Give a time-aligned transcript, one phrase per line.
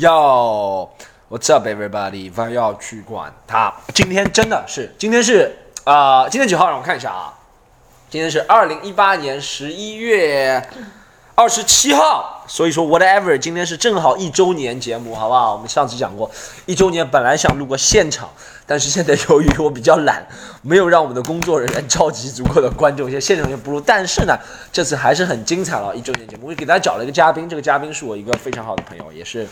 [0.00, 0.90] 要
[1.28, 2.30] what's up, everybody？
[2.30, 3.72] 不要去管他。
[3.94, 6.68] 今天真的是，今天是啊、今天几号？
[6.68, 7.34] 让我看一下啊。
[8.08, 10.66] 今天是二零一八年十一月
[11.34, 15.52] 二十七号，所以说 whatever，今天是正好一周年节目，好不好？
[15.52, 16.30] 我们上次讲过，
[16.64, 18.30] 一周年本来想录个现场，
[18.66, 20.26] 但是现在由于我比较懒，
[20.62, 23.78] 没有让我们的工作人员召集足够的观众，现在现场就不录。
[23.78, 24.34] 但是呢，
[24.72, 29.46] 这次还是很精彩了，一周年节目，我给大家找了一个嘉宾，这个嘉宾是我一个非常好的朋友，也是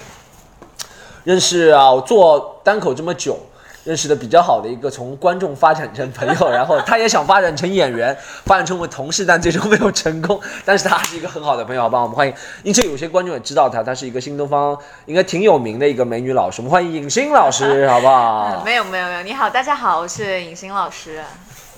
[1.29, 3.39] 认识啊，我做单口这么久。
[3.85, 10.39] 认识的比较好的一个，从观众发展成朋友，然后他也想发展成演员，发展成为同事，但最终没有成功。
[10.65, 12.01] 但是他是一个很好的朋友，好吧？
[12.03, 14.77] 我们欢迎，因为有些观众也知道他，他是一个新东方
[15.07, 18.63] 应该挺有名的一个美女老师，我们欢迎尹欣老师，好不好？
[18.65, 21.23] 没有没有没有，你好，大家好，我是尹欣老师。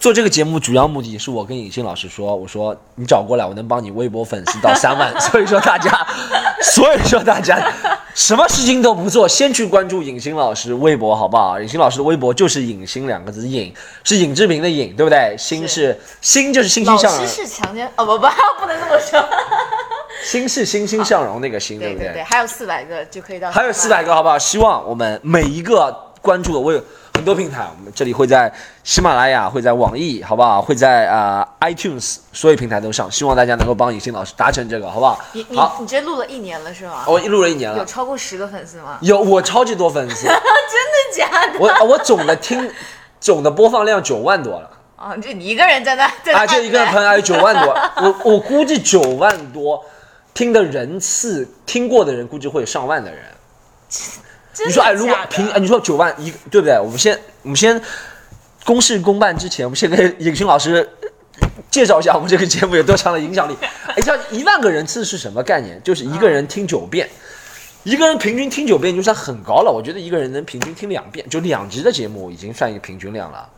[0.00, 6.06] 做这个节目主要目的是我跟尹欣老师说，我说你找过来，我能帮你微博粉丝到三万， 所以说大家，
[6.64, 7.70] 所以说大家
[8.14, 11.60] 什么事情都不做，先去关注尹欣老师微博，好不好？
[11.60, 13.70] 尹欣老师的微博就是“尹欣”两个字，尹
[14.02, 15.36] 是尹志平的尹，对不对？
[15.36, 18.26] 欣是欣就是欣欣向荣，师是强奸哦不不
[18.60, 19.22] 不能这么说。
[20.24, 23.50] 欣是欣欣向荣那个欣，不对对对，还有四百个就可以到。
[23.50, 24.38] 还有四百个，好不好？
[24.38, 26.82] 希望我们每一个关注的，我有
[27.14, 28.50] 很多平台，我们这里会在
[28.82, 30.62] 喜马拉雅，会在网易，好不好？
[30.62, 35.20] 会在啊、呃 iTunes 所有平台都上，希望大家能够帮尹欣老师达成这个，好不好？
[35.32, 37.04] 你你，你这录了一年了是吗？
[37.06, 38.96] 我录了一年了有，超过十个粉丝吗？
[39.02, 41.58] 有我超级多粉丝， 真的假的？
[41.58, 42.70] 我我总的听
[43.20, 49.84] 总的播放量九万多了哦，就你一个人在那啊，就一个人朋友有九万多，我我估计九万多
[50.32, 53.22] 听的人次听过的人估计会有上万的人。
[54.66, 56.78] 你说哎，如果平，哎你说九万一，对不对？
[56.78, 57.80] 我们先，我们先
[58.64, 60.88] 公事公办之前，我们先给尹勋老师
[61.70, 63.56] 介绍一下我们这个节目有多强的影响力。
[63.96, 65.80] 哎，像一万个人次是什么概念？
[65.82, 67.08] 就是一个人听九遍，
[67.84, 69.70] 一个人平均听九遍就算很高了。
[69.70, 73.48] 我觉得一个人能平均听两遍，就两集的节目已经算一个平均量了。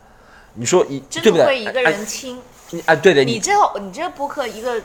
[0.53, 1.45] 你说一真对不对？
[1.45, 2.39] 的会一个哎人听？
[2.69, 4.83] 你啊，对的，你你这你这播客一个 一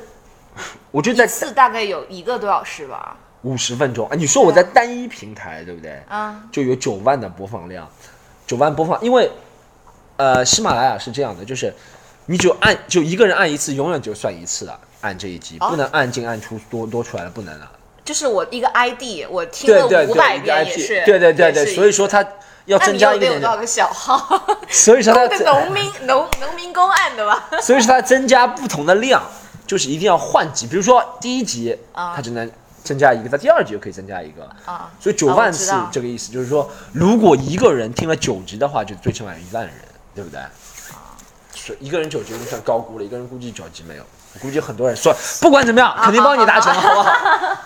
[0.90, 3.16] 我就在次大概有一个多小时吧？
[3.42, 4.08] 五十分钟。
[4.08, 6.02] 啊，你说我在单一平台，对不对？
[6.08, 7.88] 啊，就有九万的播放量，
[8.46, 9.30] 九万播放，因为
[10.16, 11.74] 呃，喜马拉雅是这样的，就是
[12.26, 17.70] 你就按就一个人按一次，永远就算一次了，按这一集，哦不能按进按出多多出来了，不能了。
[18.04, 21.04] 就是我一个 ID，我听对对对，了五百遍也是。
[21.04, 22.26] 对对对对，也是所以说它
[22.64, 24.42] 要增加一个点多少个小号？
[24.68, 27.48] 所以说它 那个农民农农民工按的吧？
[27.60, 29.22] 所以说它增加不同的量，
[29.66, 32.50] 就是一定要换集，比如说第一集啊它只能
[32.84, 34.44] 增加一个，在第二集就可以增加一个。
[34.64, 39.72] 啊，所以九啊万次这个意思，就是说，如果一个人听了九集的话，就最起码有一万人，
[40.14, 40.40] 对不对？
[40.40, 40.50] 啊，
[41.54, 44.02] 所以一个人九集就算高估了，一个人估计九集没有，
[44.40, 47.10] 估计很多人算，不管怎么样，肯定帮你达成，好不好？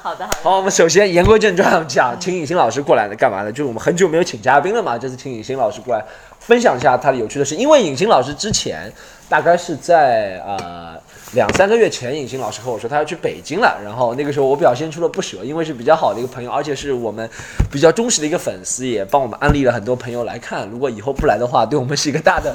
[0.02, 0.38] 好的好的。
[0.42, 3.50] 好，我们首先言归正传讲，请尹欣老师过来的干嘛呢？
[3.52, 6.04] 就是我们很久没有请嘉宾了嘛，这次请尹欣老师过来
[6.40, 7.54] 分享一下他的有趣的事。
[7.54, 8.92] 因为尹欣老师之前
[9.28, 11.00] 大概是在呃
[11.34, 17.28] 两三个月前，尹欣老师和我说他要去北京了，然后那个时候我表现出了不舍，因为是比较好的一个朋友，而且是我们
[17.70, 20.68] 比较忠实的一个粉丝，也帮我们安利了很多朋友来看。
[20.70, 22.54] 如果以后不来的话，对我们是一个大的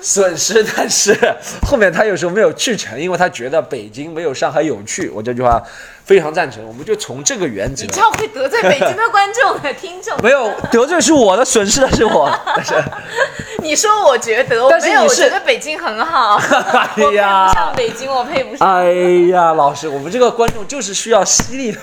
[0.00, 0.64] 损失。
[0.76, 1.12] 但是
[1.66, 5.08] 后面他有时候没有去成，因为他觉得北京没有上海有趣。
[5.08, 5.60] 我这句话
[6.04, 7.90] 非常赞成，我们就从这个原则你。
[7.90, 10.16] 这样会得罪北京的观众的听众。
[10.22, 12.30] 没有得罪是我的，损失的是我。
[12.54, 12.74] 但是，
[13.64, 16.36] 你说我觉得，我没有，我觉得北京很好。
[16.96, 18.68] 哎呀不上北京，我配不上。
[18.68, 18.92] 哎
[19.32, 21.80] 呀，老师，我们这个观众就是需要犀利的，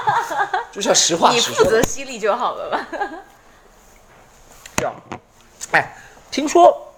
[0.72, 1.70] 就是要实话你负实说的。
[1.70, 2.86] 责犀利就好了吧？
[4.78, 4.94] 这样，
[5.72, 5.94] 哎，
[6.30, 6.94] 听说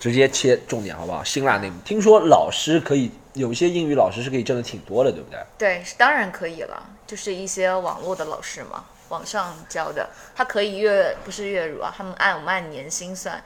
[0.00, 1.22] 直接切重点好不好？
[1.22, 5.38] 辛辣内幕，听说老师可以有一些英语老师是可以挣的挺多的，对不对？
[5.56, 13.42] 对，当然可以了，就是一些网络的老师嘛，网上教的，他可以月不是月入啊，他们按我们按年薪算，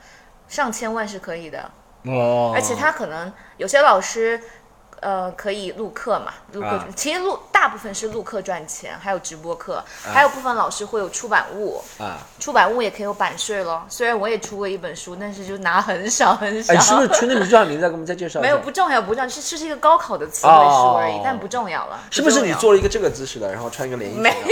[0.47, 1.71] 上千万是可以的。
[2.05, 4.41] 哦而且他可能有些老师，
[5.03, 13.83] 呃，可以录课嘛，录课、啊其实录大部分是录课赚钱，还有直播课，还有部分老师会有出版物，啊，出版物也可以有版税咯。
[13.89, 16.73] 虽然我也出过一本书，但是就拿很少很少。
[16.73, 17.81] 哎，是不是春天名叫名字？
[17.81, 18.39] 再给我们再介绍。
[18.39, 21.99] 没有不重要不重要，是这是一个高考的词汇书而已，哦但不重要了。
[22.09, 24.21] 是不是你做了一个这个姿势的，然后穿一个连衣裙？
[24.21, 24.35] 没有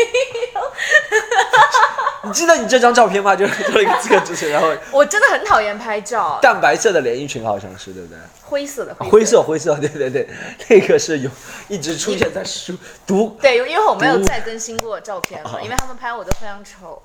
[2.23, 3.35] 你记得你这张照片吗？
[3.35, 8.17] 就是做了一个这个姿势，然后 我真的很讨厌拍照，淡白色的连衣裙好像是，对不对？
[8.43, 10.29] 灰色的灰色，灰色，对对对，
[10.69, 11.29] 那个是有
[11.67, 13.37] 一直出现在书读。
[13.41, 17.01] 对，因为我没有再更新过照片嘛，因为他们拍我都非常丑。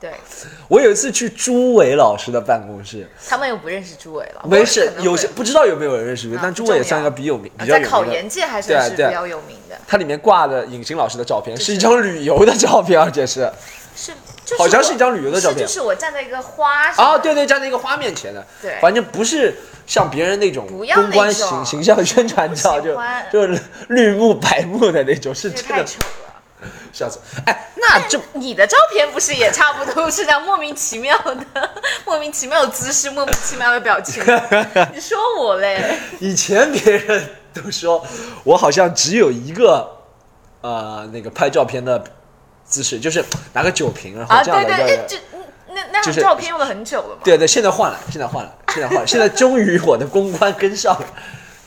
[0.00, 0.12] 对
[0.68, 7.84] 我有一次去朱伟老师的办公室，他们又不认识朱伟了，没事有些不知道有没有人认识，啊但朱伟也算一个比有名、啊比较有名的。
[7.84, 13.50] 在考研界还算是比较有名的，它里面挂的尹欣老师的照片是一张旅游的照片，而且是
[14.00, 14.12] 是
[14.44, 19.56] 就是好像是一张旅游的照片是就是我站在一个花上啊，对对，站在一个花面前的，对反正不是
[19.86, 22.96] 像别人那种公关形形象宣传照，就
[23.32, 26.04] 就是绿幕白幕的那种，是真的这个。
[26.92, 27.20] 笑死。
[27.46, 31.36] 哎，那这你的照片不是也差不多是这样莫名其妙的、
[32.04, 34.20] 莫名其妙的姿势、莫名其妙的表情？
[34.92, 35.98] 你说我嘞？
[36.18, 38.04] 以前别人都说
[38.42, 39.88] 我好像只有一个
[40.60, 42.02] 呃那个拍照片的
[42.68, 45.16] 姿势，就是拿个酒瓶然后啊，这样对对，的一个哎，这
[45.70, 47.22] 那那张照片用了很久了嘛？
[47.24, 51.06] 对对，现在换了，现在换了，现在换了，现在终于我的公关跟上了，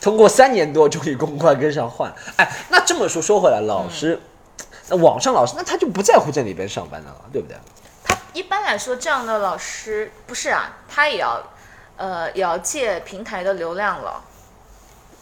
[0.02, 2.16] 通过三年多，终于公关跟上换了。
[2.38, 4.20] 哎，那这么说说回来，老师，
[4.90, 7.58] 那网上老师，那他就不在乎在里边上班的了，对不对？
[8.04, 11.42] 他一般来说这样的老师不是啊，他也要
[11.98, 14.22] 呃也要借平台的流量了，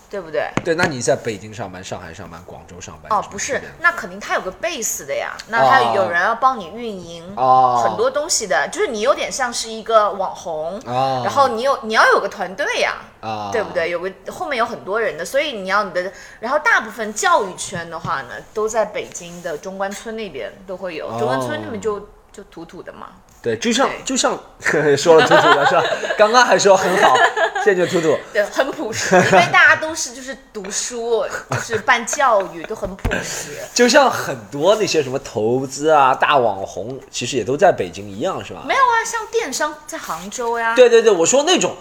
[0.10, 0.50] 对不对？
[0.66, 13.72] 对，那你在北京上班、上海上班、广州上班哦，不是，那肯定他有个 base 的呀，那他有人要帮你运营哦很多东西的，就是你有点像是一个网红，哦然后你有你要有个团队呀，啊，对不？
[13.72, 13.90] 对？
[13.92, 22.00] 有个后面有很多人的，所以你要你的，然后大部分教育圈的话呢，都在北京的中关村那边都会有，中关村那边就
[22.32, 23.10] 就土土的嘛，
[23.42, 24.38] 对，就像就像
[24.98, 25.84] 说了兔兔的是吧？
[26.18, 27.16] 刚刚还说很好，
[27.64, 28.18] 现在就土土。
[28.34, 33.52] 对，很朴实，因为大家都是就是读书，就是办教育，都很朴实。
[33.74, 38.64] 就像很多那些什么投资啊、大网红，其实也都在北京一样，是吧？
[38.68, 41.78] 没有啊，像电商在杭州呀，对对对，我说那种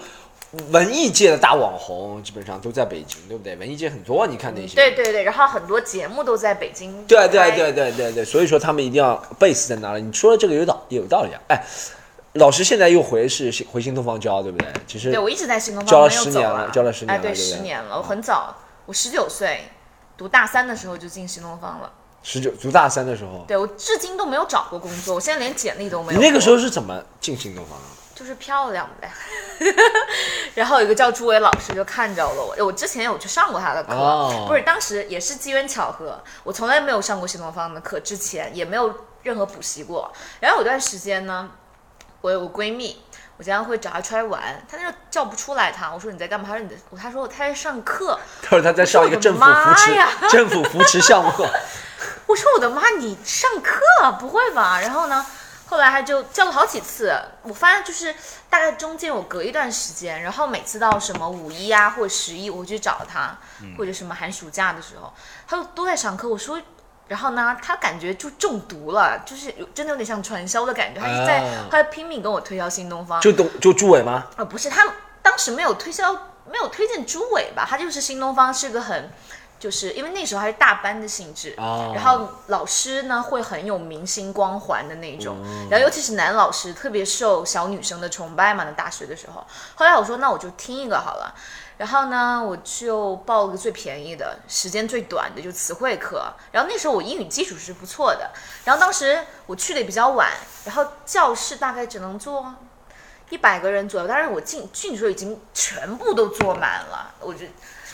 [0.71, 3.55] 文艺界的大网红，基本上都在北京，对不对？
[3.57, 4.75] 文艺界很多，你看那些。
[4.75, 10.01] 对对对，然后很多节目都在北京对对对对对对，所以说他们一定要 base 在哪里？
[10.01, 11.41] 你说的这个有道有道理啊！
[11.49, 11.63] 哎，
[12.33, 14.67] 老师现在又回是新回新东方教，对不对？
[14.87, 18.55] 其实对，我一直在新东方教了十年了啊教了十年哎，对，了对对十年了，我很早，
[18.87, 19.65] 我十九岁
[20.17, 21.91] 读大三的时候就进新东方了。
[22.23, 26.19] 十九读大三的时候，对我至今都没有找过工作，我现在连简历都没有。
[26.19, 27.85] 你那个时候是怎么进新东方的？
[28.19, 29.09] 就是漂亮呗。
[30.53, 38.93] 然后有一个叫朱伟老师就看着了我，我之前有去上过他的课，哦不是当时也是机缘巧合，我从来没有上过新东方的课，之前也没有
[39.23, 40.11] 任何补习过。
[40.41, 41.49] 然后有段时间呢，
[42.19, 43.01] 我有个闺蜜。
[43.37, 46.45] 我经常会找她出来玩，她那时候叫不出来她，我说你在干嘛？
[46.45, 48.19] 她说你在，她说她在上课。
[48.41, 49.95] 她说她在上一个政府扶持
[50.29, 51.31] 政府扶持项目，
[52.27, 53.79] 我说我的妈，你上课
[54.19, 54.81] 不会吧？
[54.81, 55.25] 然后呢，
[55.69, 57.13] 后来他就叫了好几次，
[57.43, 58.13] 我发现就是
[58.49, 63.37] 大概中间我隔一段时间，然后每次到什么五一啊或者十一，我去找他，
[63.77, 65.13] 或者什么寒暑假的时候，
[65.47, 66.27] 他都都在上课。
[66.27, 66.59] 我说。
[67.09, 74.27] 然后呢，他感觉就中毒了，就是有真的有点像传销的感觉，他就在、啊他在拼命跟我推销新东方，就东就朱伟吗？
[74.37, 74.85] 呃，不是，他
[75.23, 76.13] 当时没有推销，
[76.51, 77.65] 没有推荐朱伟吧？
[77.67, 79.09] 他就是新东方是个很，
[79.59, 88.63] 就是因为那时候还是大班的性质，哦然后老师呢会很有明星光环的那种，哦然后尤其是男老师特别受小女生的崇拜嘛。
[88.63, 89.45] 那大学的时候，
[89.75, 91.35] 后来我说那我就听一个好了。
[91.77, 96.25] 然后呢，我就报了个最便宜的，时间最短的，就词汇课。
[96.51, 98.31] 然后那时候我英语基础是不错的。
[98.65, 100.29] 然后当时我去的也比较晚，
[100.65, 102.53] 然后教室大概只能坐
[103.29, 107.15] 一百个人左右，但是我进进去的时候已经全部都坐满了。
[107.21, 107.45] 我就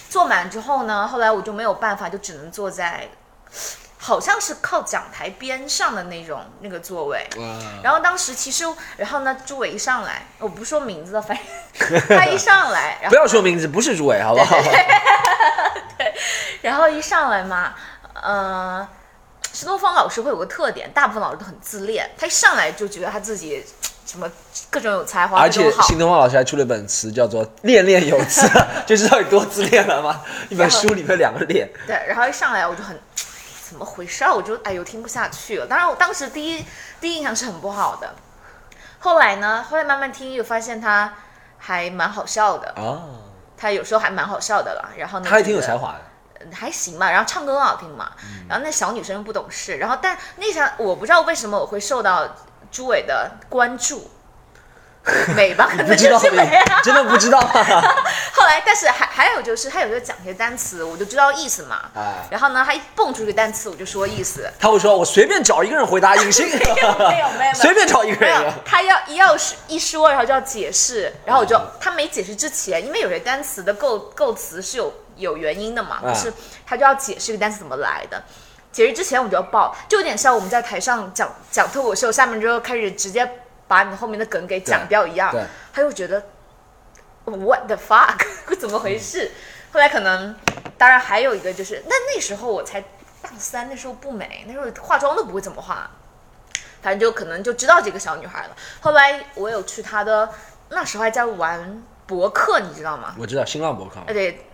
[0.10, 3.10] 坐满之后呢，后来我就没有办法，就只能坐在
[3.98, 7.28] 好像是靠讲台边上的那种那个座位。
[7.84, 8.64] 然后当时其实，
[8.98, 14.56] 然后呢，朱伟一上来，我不说名字了，反正 他一上来，然不要说名字，不是朱伟，好不好？
[15.98, 16.14] 对
[16.62, 17.74] 然后一上来嘛，
[18.14, 18.88] 呃，
[19.52, 23.66] 新东方老师会有个特点，大部分老师都很自恋，他一上来就觉得他自己
[24.06, 24.30] 什么
[24.70, 25.70] 各种有才华，而且。
[25.82, 28.48] 新东方老师还出了一本词，叫做“恋恋有词”，
[28.86, 30.22] 就知道有多自恋了吗？
[30.50, 32.98] 一本书里面两个恋，对，然后一上来我就很
[33.68, 35.66] 怎么回事儿，我就哎呦听不下去了。
[35.66, 36.66] 当然我当时第一
[37.02, 38.14] 第一印象是很不好的，
[39.00, 41.14] 后来呢，后来慢慢听又发现他
[41.58, 43.22] 还蛮好笑的，哦，
[43.58, 44.90] 他有时候还蛮好笑的了。
[44.98, 45.98] 然后呢，他还挺有才华的。
[46.00, 46.02] 嗯
[46.54, 52.36] 还行吧，然后唱歌很好听嘛，嗯然后那小女生不懂事，然后但那场我不知道为什么我会受到
[52.76, 54.12] 朱伟的关注，
[55.34, 56.82] 美吧，可能不知道就是美啊。
[56.84, 57.96] 真的不知道啊！
[58.36, 61.90] 后来，但是还还有就是他有时候讲一些单词，我就知道意思嘛。
[61.96, 64.52] 哎然后呢，他一蹦出一个单词，我就说意思。
[64.60, 76.34] 他会说：“我随便找一个人回答，隐形， 没有没有没有随便找一个没有人。，他要一要是一说，然后就要解释，然后我就他没解释之前，因为有些单词的构构词是有有原因的嘛，啊就是
[76.68, 78.22] 他就要解释这个单词怎么来的。
[78.76, 83.26] 节日之前我就要报，就有点像我们在台上讲讲脱口秀，下面之后开始直接
[83.70, 85.32] 把你后面的梗给讲掉一样。
[85.32, 85.42] 对，
[85.72, 86.22] 他就觉得
[87.24, 88.18] What the fuck，
[88.60, 89.32] 怎么回事？
[89.72, 90.36] 后来可能，
[90.78, 92.82] 当然还有一个就是，那那时候我才
[93.22, 95.90] 大三，那时候不美，那时候化妆都不会怎么化，
[96.82, 98.56] 反正就可能就知道这个小女孩了。
[98.82, 100.30] 后来我有去她的，
[100.68, 103.16] 那时候还在玩博客，你知道吗？
[103.18, 104.46] 我知道新浪博客哎对，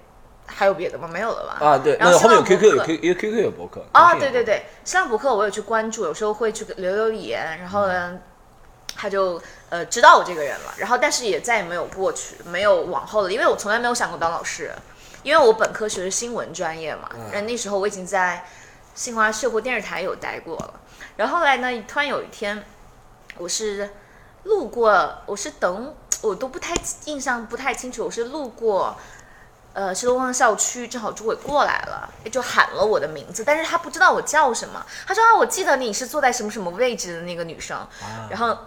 [0.53, 1.07] 还有别的吗？
[1.07, 1.65] 没有了吧？
[1.65, 8.19] 啊，对，然后那后面有 QQ 有 Q 有 QQ 有博客啊，对对对，新浪博客我有去关注，有时候会去留留言，然后呢，
[8.95, 14.71] 他就呃知道我这个人了，然后但是也再也没有过去，没有往后了，因为我从来没有想过当老师，
[15.23, 17.21] 因为我本科学的是新闻专业嘛，嗯。
[17.31, 18.45] 然后那时候我已经在
[18.93, 20.73] 新华社或电视台有待过了，
[21.15, 22.63] 然后后来呢，突然有一天，
[23.37, 23.89] 我是
[24.43, 28.95] 路过，我是等我都不太印象不太清楚，我是路过。
[29.73, 34.85] 呃，新东方校区正好朱伟过来了，就喊了我的名字，但是他不知道我叫什么。
[35.07, 37.77] 他说啊，我记得你是坐在什么什么位置的那个女生。
[37.77, 37.87] 啊
[38.29, 38.57] 然后，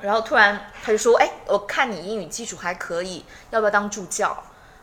[0.00, 4.36] 然后突然他就说，哎，我看你英语基础还可以，要不要当助教？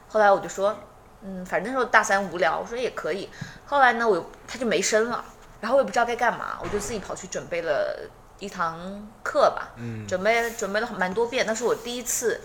[0.08, 0.76] 后来我就说，
[1.22, 3.30] 嗯，反正那时候大三无聊，我说也可以。
[3.68, 5.24] 后来呢，我他就没声了，
[5.60, 8.00] 然后我也不知道该干嘛，我就自己跑去准备了
[8.40, 12.42] 一堂课吧，嗯，准备准备了蛮多遍，那是我第一次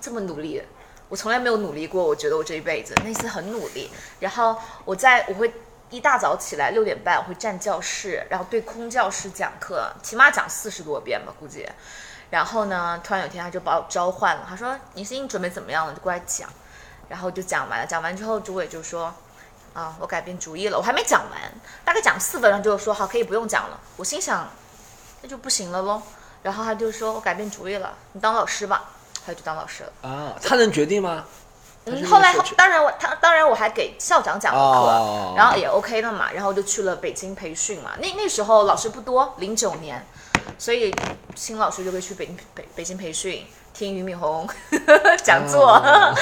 [0.00, 0.62] 这么努力。
[1.08, 3.90] 我从来没有努力过，我觉得我这一辈子那次很努力。
[4.20, 5.52] 然后我在我会
[5.90, 11.66] 一大早起来六点半，我会站教室，然后对空教室讲课，起码讲四十多遍吧，估计。
[12.30, 15.94] 然后呢，突然有一天他就把我召唤了，他说：“你是准备怎么样了？
[15.94, 16.46] 就过来讲。”
[17.08, 19.14] 然后就讲完了，讲完之后，主委就说
[19.72, 21.40] ：“啊，我改变主意了。”我还没讲完，
[21.86, 24.46] 大概讲四分钟就说：“好，可以不用讲了。”我心想，
[25.22, 26.02] 那就不行了喽。
[26.42, 28.90] 然后他就说：“我改变主意了，你当老师吧。”
[29.28, 29.92] 他就当老师了。
[30.08, 31.24] 啊，他能决定吗？
[31.84, 37.92] 嗯，后来当然我他当然我还给校长讲了课，哦然后也 OK 了嘛，然后就去了北京培训嘛。
[37.98, 40.06] 那那时候老师不多，零九年，
[40.58, 40.94] 所以
[41.34, 44.48] 新老师就会去北京北北京培训，听俞敏洪
[45.22, 46.14] 讲座，哦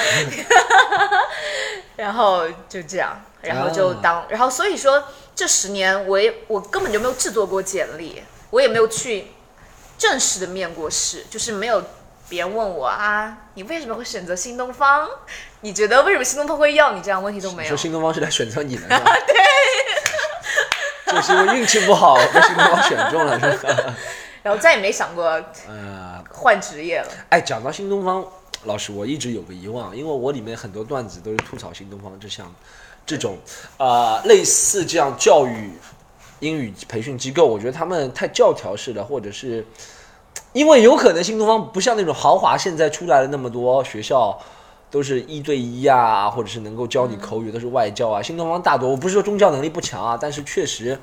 [1.97, 5.03] 然后就这样，然后就当，然后所以说
[5.35, 9.33] 这十年我也我根本就没有制作过简历，我也没有去
[9.99, 11.83] 正式的面过试，就是没有
[12.29, 15.09] 别人问我啊，你为什么会选择新东方？
[15.61, 17.01] 你觉得为什么新东方会要你？
[17.01, 17.77] 这样问题都没有说。
[17.77, 19.17] 新东方是来选择你的，是吧？
[21.07, 23.95] 对，就是因为运气不好被新东方选中了，是吧？
[24.43, 25.25] 然后再也没想过
[25.69, 27.09] 呃，换职业了。
[27.31, 28.25] 哎，讲到新东方，
[28.65, 32.53] 老师，我一直有个疑问啊，因为我里面很多段子都是吐槽新东方这项
[33.05, 33.39] 这种
[33.79, 35.73] 呃类似这样教育
[36.41, 39.67] 英语培训机构，我觉得他们太教条式的，或者是
[40.57, 44.39] 因为有可能新东方不像那种豪华，现在出来了那么多学校。
[44.89, 48.23] 都是一对一啊，或者是能够教你口语，都是外教啊。
[48.23, 50.97] 新东方大多，我不是说宗教能力不强啊，但是确实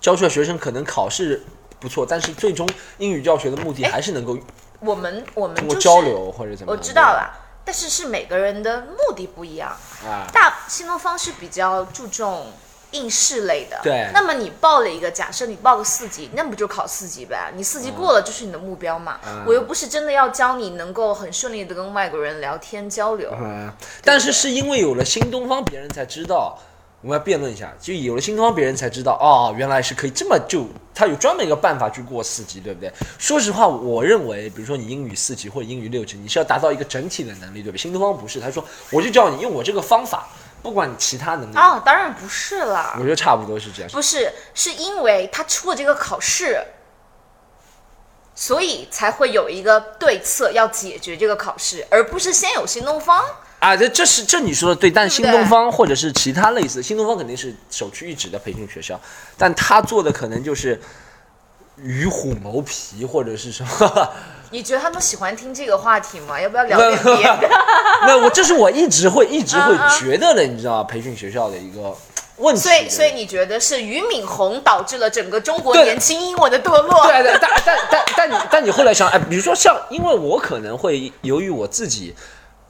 [0.00, 1.44] 教出来学生可能考试
[1.78, 4.36] 不错，但是最终英语教学的目的还是能够
[4.80, 6.76] 我们我们通过交流或者怎么样。
[6.78, 7.32] 我知道了，
[7.64, 9.70] 但是是每个人的目的不一样。
[10.04, 12.46] 啊，大新东方是比较注重
[12.92, 17.52] 应试类的，对那么你报了一个，假设你报个四级，那不就考四级呗？
[17.56, 19.18] 你四级过了就是你的目标嘛。
[19.26, 23.30] 嗯我又不是真的要教你能够很顺利的跟外国人聊天交流。
[23.40, 23.70] 嗯，
[24.02, 26.58] 但是是因为有了新东方，别人才知道。
[27.02, 32.90] 我们要辩论一下，就有了新东方，别人才知道哦，原来是可以这么就，他有专门一个办法去过四级，对不对？
[33.18, 37.78] 说实话，我认为，比如说你英语四级或者英语六级，你是要达到一个整体的能力，对不对？
[37.78, 40.26] 新东方不是，他说我就教你用我这个方法，
[40.66, 43.90] 不管你其他能力，哦，当然不是啦我，觉得差不多是这样。
[43.92, 46.60] 不是，是因为他出了这个考试，
[48.34, 53.24] 所以才会有一个对策要解决这个考试，而不是先有新东方。
[53.60, 59.00] 啊，这这是这你说的对，但新东方或者是其他类似，新东方肯定是首屈一指的培训学校，
[59.38, 60.82] 但他做的可能就是
[61.76, 64.12] 与虎谋皮或者是什么。
[64.50, 66.40] 你觉得他们喜欢听这个话题吗？
[66.40, 67.48] 要不要聊点别的？
[68.06, 70.84] 那我这是我一直会一直会觉得的，你知道吗？
[70.84, 71.94] 培训学校的一个
[72.36, 72.60] 问题。
[72.60, 77.06] 所以，所以你觉得是俞敏洪导致了整个中国年轻英文的堕落？
[77.06, 82.14] 对对，但但但但你但你后来想，哎，比如说像，因为我可能会由于我自己。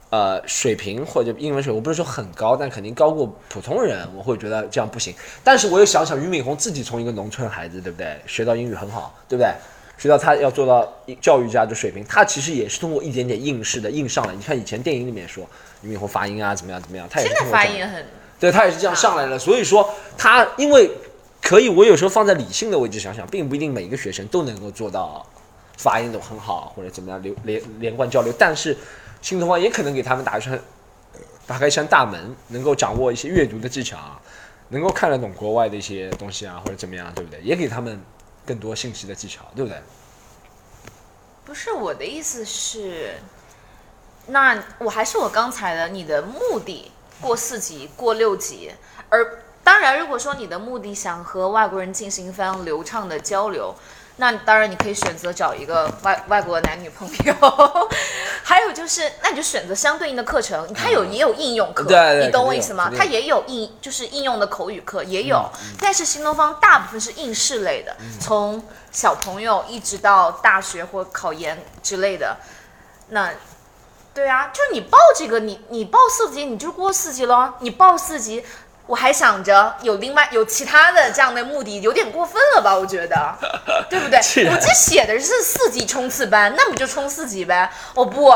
[0.09, 5.13] 呃，水平或者英文水平，我不是说很高，但肯定高过普通人，我会觉得这样不行。
[5.43, 8.17] 但是我又想想，俞敏洪自己从一个农村孩子，对不对？
[8.25, 9.51] 学到英语很好，对不对？
[9.97, 10.87] 学到他要做到
[11.19, 14.33] 教育家的水平，他其实也是通过一点点应试的应上来。
[14.33, 15.43] 你看以前电影里面说
[15.81, 18.05] 俞敏洪发音啊怎么样怎么样，他也现在是通过发音很
[18.39, 19.39] 对他也是这样上来的。
[19.39, 20.89] 所以说他因为
[21.41, 25.25] 可以，我有时候放在理性的位置想想，并不一定每一个学生都能够做到
[25.77, 28.77] 发音都很好或者怎么样流连连贯交流，但是
[29.21, 30.59] 新东方也可能给他们打一扇
[31.47, 34.21] 打开一扇大门，能够掌握一些阅读的技巧啊。
[34.69, 37.39] 能够看得懂国外的一些东西啊，或者怎么样，对不对？
[37.41, 37.97] 也给他们
[38.47, 39.79] 更多信息的技巧，对不对？
[41.45, 43.17] 不是我的意思是，
[44.27, 48.71] 那我还是我刚才的，你的目的过四级、过六级，
[49.09, 53.75] 而当然，如果说你的目的想和外国人进行非常流畅的交流，
[54.17, 57.33] 那当然你可以选择找一个外外国的男女朋友。
[58.43, 61.83] 还有就是，那你就选择相对应的课程，它有也有应用课，
[62.23, 65.43] 你懂我意思吗它也有应就是应用的口语课也有，
[65.79, 72.37] 但是新东方大部分是应试类的，从小朋友一直到大学或考研之类的。
[73.09, 73.31] 那
[74.13, 77.53] 对啊，就是你报这个，你你报四级，你就过四级咯。
[77.59, 78.43] 你报四级，
[78.87, 82.73] 我还想着有另外有其他的这样的目的，有点过分了吧？
[82.73, 83.35] 我觉得，
[83.89, 84.17] 对不对？
[84.49, 87.69] 我这写的是四级冲刺班，那不就冲四级呗？
[87.93, 88.33] 我不，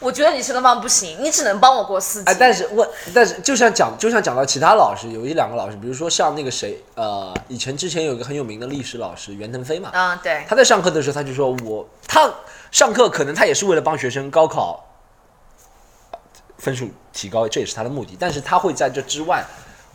[0.00, 2.30] 我觉得你新东方不行，你只能帮我过四级。
[2.30, 12.28] 哎，但是我，但是就像讲，就像讲到其他老师，有一两个老师，比如说像那个谁，呃，以前之前有一个很有名的历史老师袁腾飞嘛，嗯，对，他在上课的时候，他就说我他
[12.72, 14.84] 上课可能他也是为了帮学生高考
[16.58, 19.44] 分数提高，这也是他的目的，但是他会在这之外。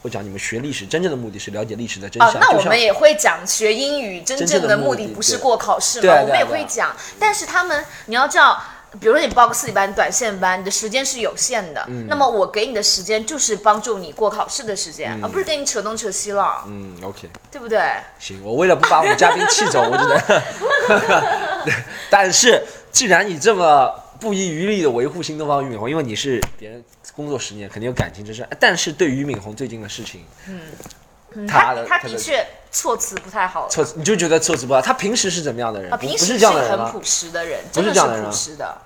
[0.04, 6.94] 会讲你们学历史真正的目的是了解历史的真啊相，，就像那我们也会讲学英语真真正的目的不是过考试对啊嘛，我们也会讲。
[7.18, 8.62] 但是他们，你要知道，
[9.00, 11.88] 比如说你报个四级班、短线班，你的时间是有限的。
[12.10, 17.80] 那么我给你的时间就是帮助你过考试的时间，而不是给你扯东扯西了，嗯，OK，对不对？
[18.20, 21.72] 行，我为了不把我们嘉宾气走，我只能。
[22.12, 23.90] 但是既然你这么
[24.24, 26.82] 不遗余力的维护新东方俞敏洪，因为你是别人
[27.14, 28.48] 工作十年，肯定有感情之深。
[28.58, 34.82] 但是对俞敏洪最近的事情，嗯，他他的他的确措辞不太好措辞你就觉得措辞不好。
[34.82, 35.92] 他平时是怎么样的人？
[35.92, 36.48] 啊，不不平时是？
[36.48, 38.78] 很朴实的人，不真的是朴实的，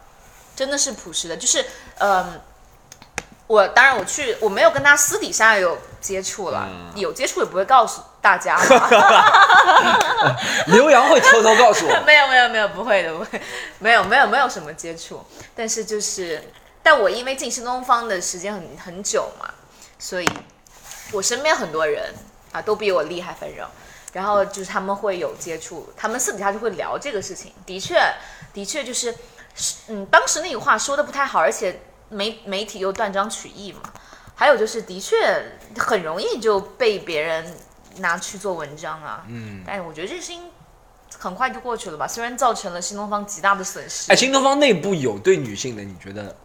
[0.56, 1.38] 真的是朴实的。
[1.38, 1.64] 就是，
[2.00, 2.42] 嗯，
[3.46, 5.78] 我当然我去，我没有跟他私底下有
[6.08, 8.90] 接触了，嗯有接触也不会告诉大家嘛。
[10.68, 12.00] 刘洋会偷偷告诉我。
[12.08, 13.42] 没有没有没有，不会的，不会，
[13.80, 15.22] 没有没有没有什么接触。
[15.54, 16.42] 但是就是，
[16.82, 19.50] 但我因为进新东方的时间很很久嘛，
[20.00, 20.30] 所以
[21.12, 22.14] 我身边很多人
[22.54, 23.68] 啊都比我厉害，反正。
[24.14, 27.54] 然后就是他们会有接触，他们私底下就会聊这个事情。
[27.66, 28.02] 的确，
[28.54, 29.14] 的确就是，
[29.88, 33.82] 嗯，当时那个话说的不太好，而且媒媒体又断章取义嘛。
[34.40, 35.16] 还有就是，的确
[35.80, 37.54] 很容易就被别人
[37.98, 39.24] 拿去做文章啊。
[39.28, 40.44] 嗯，但是我觉得这事情
[41.18, 44.12] 很快就过去了吧，虽然造成了新东方极大的损失。
[44.12, 46.36] 哎，新东方内部有对女性的，你觉得？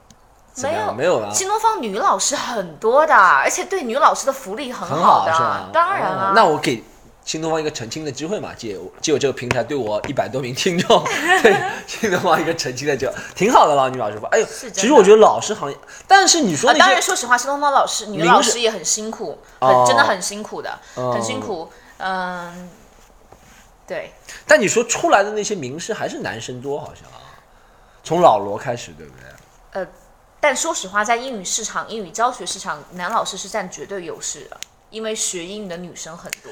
[0.56, 5.32] 没有没有啊，新东方女老师很多的，而且对女老师的福利很很好的？
[5.72, 6.30] 当然啊。
[6.30, 6.82] 哦那我给
[7.24, 11.04] 新东方一个澄清的机会嘛，借借我这个平台对我一百多名听众，
[11.42, 11.54] 对
[11.86, 15.76] 新东方一个澄清的机会，挺好的了，女老师说，哎呦，是其实我觉得老师行业，
[16.08, 21.70] 但是你说啊，当然，说实话，新东方老师、女老师也很辛苦，哦很真的很辛苦的，哦很辛苦。
[21.98, 22.68] 嗯，
[23.86, 24.12] 对，
[24.46, 27.38] 但你说出来的那些名师还是男生多，好像啊，
[28.02, 29.28] 从老罗开始，对不对？
[29.80, 29.86] 呃
[30.40, 34.56] 但说实话，在英语市场、英语教学市场，男老师是占绝对优势的，
[34.90, 36.50] 因为学英语的女生很多。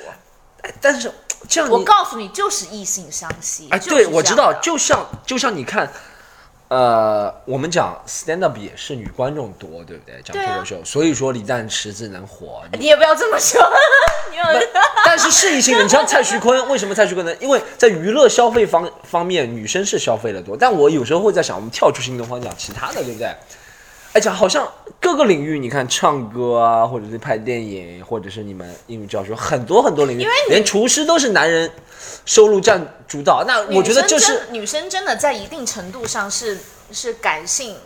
[0.63, 1.11] 哎，但是
[1.49, 3.69] 这样我告诉你，就是异性相吸。
[3.71, 5.91] 哎，对，我知道，就像就像你看，
[6.69, 10.21] 呃，我们讲 stand up 也是女观众多，对不对？
[10.23, 12.63] 讲脱口秀，所以说李诞池子能火。
[12.73, 13.61] 你你也不要这么说，
[14.31, 14.45] 你有
[15.05, 17.35] 但是是异性的，你像蔡徐坤，为什么蔡徐坤呢？
[17.41, 20.57] 因为在娱乐消费方方面，女生是消费的多。
[20.57, 23.35] 但我有时候会在想，我们跳出新东方讲其他的，对不对？
[24.13, 24.69] 哎，讲好像
[25.01, 31.71] 各个领域，你看唱歌啊，或者是拍电影，或者是你们英语教学，很多很多领域，因为连厨师都是男人
[32.27, 33.45] 收入占主导。
[33.45, 36.59] 那我觉得这女生是女生真的在一定程度上是
[36.91, 37.77] 是感性，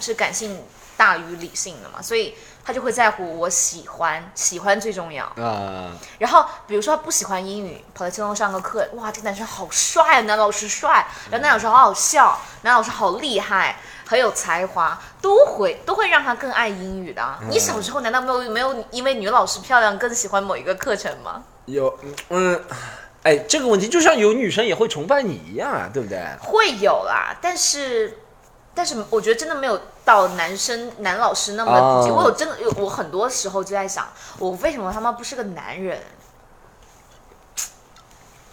[0.00, 0.60] 是感性
[0.98, 5.24] 大于理性的嘛，所以她就会在乎我喜欢，喜欢最重要。
[5.36, 13.80] 啊、然后比如说她不喜欢英语，跑来新东上个课，哇，这个男生好帅啊，男老师帅，然后男老师好好笑，男老师好厉害。
[14.06, 17.38] 很有才华，都会都会让他更爱英语的啊。
[17.48, 21.42] 你小时候难道没有没有因为女老师漂亮更喜欢某一个课程吗？
[21.66, 22.62] 有嗯，
[23.22, 26.18] 哎，这个问题就像有女生也会崇拜你一样啊，对不对？
[26.40, 28.18] 会有啦，但是
[28.74, 32.10] 但是我觉得真的没有到男生男老师那么的普及。
[32.10, 34.06] 哦我有真的有，我很多时候就在想，
[34.38, 35.98] 我为什么他妈不是个男人？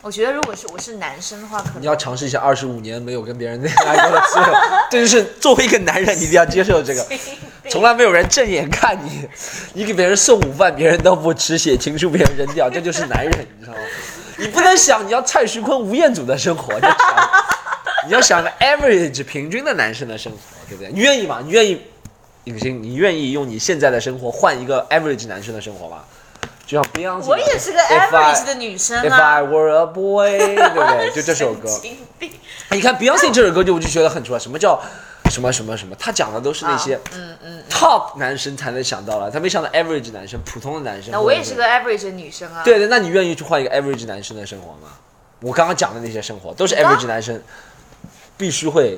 [0.03, 4.45] 我觉得如果是我是男生的话，可能你要尝试一下二十五年没有跟别人恋爱过的滋味，
[4.89, 7.05] 这就是作为一个男人，你一定要接受这个。
[7.69, 9.27] 从来没有人正眼看你，
[9.73, 13.79] 你给别人送午饭，别人都不吃，写情书别人扔掉，这就是男人，你知道吗？
[14.37, 16.73] 你不能想你要蔡徐坤、吴彦祖的生活，
[18.07, 20.37] 你要想个 average 平均的男生的生活，
[20.67, 20.91] 对不对？
[20.91, 21.41] 你愿意吗？
[21.45, 21.79] 你愿意，
[22.45, 25.99] 影星，你愿意用你现在的生活换一个 average 男生的生活吗？
[26.71, 29.41] 就像 Beyonce，我也是个 average 的女生 If 啊 I。
[29.41, 31.11] were a boy，对不对？
[31.11, 31.67] 就这首歌。
[31.67, 32.31] 神经病
[32.69, 34.81] 你看 Beyonce 这首歌就我就觉得很奇怪，什么叫
[35.29, 35.93] 什么什么什么？
[35.99, 37.63] 他讲的都是那些嗯嗯。
[37.69, 41.11] top 男生才能想到了，他没想到 average 男生，普通的男生。
[41.11, 42.61] 那我也是个 average 的女生啊。
[42.63, 44.93] 对对，那你愿意去换一个 average 男生的生活吗？
[45.41, 47.41] 我刚刚讲的那些生活都是 average 男生
[48.37, 48.97] 必须会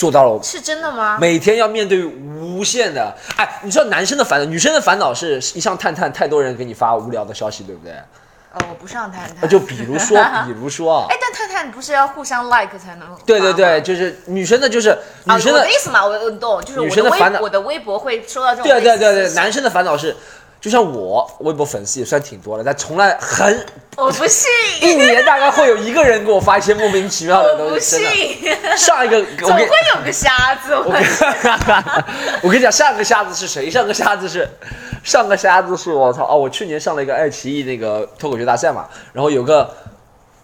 [0.00, 0.42] 做到了。
[0.42, 1.18] 是真的吗？
[1.20, 7.92] 每天要面对无限的，哎，你知道男生的烦恼，女生的烦恼是一上探探，太多人给你发无聊的消息，对不对？
[8.52, 9.46] 呃，我不上探探。
[9.46, 13.14] 就比如说， 比如说啊哎，，但探探不是要互相 like 才能？
[13.26, 13.80] 对对对，。
[13.82, 14.88] 就是女生的，就是
[15.26, 20.16] 啊，女生的我的意，思嘛，我我懂，就是女我的生的烦恼微我的微博会收到这种对对对对，男生的烦恼是，
[20.60, 24.50] 就像我微博粉丝也算挺多的，但从来很我不信，
[24.82, 28.10] 一年大概会有一个人给我发一些莫名其妙的东西，真的。
[28.10, 30.74] 信，上一个 我总会有个瞎子。
[30.74, 31.02] 我我跟
[32.42, 33.70] 我跟你讲，上个瞎子是谁？
[33.70, 34.46] 上个瞎子是
[35.02, 36.36] 上个瞎子是我操哦！
[36.36, 39.74] 我去年上了一个爱奇艺那个脱口秀大赛嘛，然后有个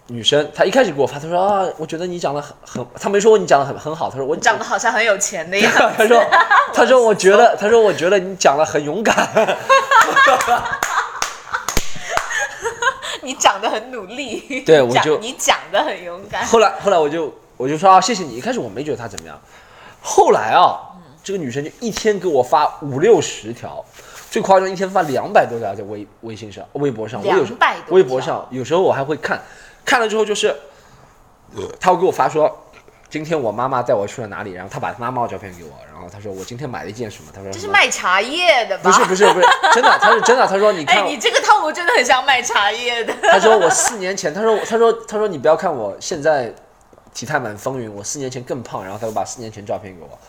[0.07, 5.93] 女生，她一开始给我发，她说啊，我觉得你讲的很很，她没说你讲的很很好，她说我长得好像很有钱的样子。
[5.97, 6.23] 她说
[6.73, 9.15] 她说我觉得她说我觉得你讲的很勇敢，
[13.21, 14.63] 你长得很努力。
[14.65, 16.45] 对我就你讲的很勇敢。
[16.45, 18.35] 后来后来我就我就说啊，谢谢你。
[18.35, 19.37] 一开始我没觉得她怎么样，
[20.01, 20.79] 后来啊，
[21.21, 23.83] 这个女生就一天给我发五六十条，
[24.31, 27.21] 最夸张一天发两百多条在微微信上、微博上。
[27.21, 29.41] 我有时候200多微博上有时候我还会看，
[29.87, 30.55] 看了之后就是，
[31.79, 32.55] 他会给我发说。
[33.09, 34.51] 今天我妈妈带我去了哪里？
[34.51, 37.31] 然后他把他妈妈的照片给我，然后他说我今天买了一件什么？
[37.33, 38.83] 他说这是卖茶叶的吧？
[38.83, 40.45] 不是不是不是真的，他是真的。
[40.45, 43.13] 他说你看哎，你这个套路真的很像卖茶叶的。
[43.31, 46.53] 他说我四年前，他说他说他说你不要看我现在
[47.13, 50.19] 体态满风云，我四年前更胖，然后他又把四年前照片给我，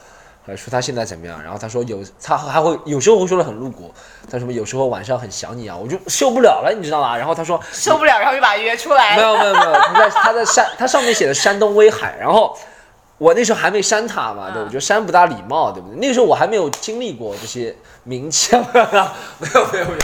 [0.48, 3.92] 呃说他现在怎么样，然后他说有他还会有时候会说的很露骨，
[4.30, 7.14] 他什么有时候晚上很想你啊，我就受不了了，你知道吗？
[7.16, 9.14] 然后他说受不了，然后就把他约出来。
[9.14, 12.56] 没有没有没有，他在他在山，他上面写的山东威海，然后
[13.18, 15.98] 我那时候还没删他嘛，对，嗯我觉得删不大礼貌，对不对？
[15.98, 19.98] 那个时候我还没有经历过这些名气，没有没有没有没有。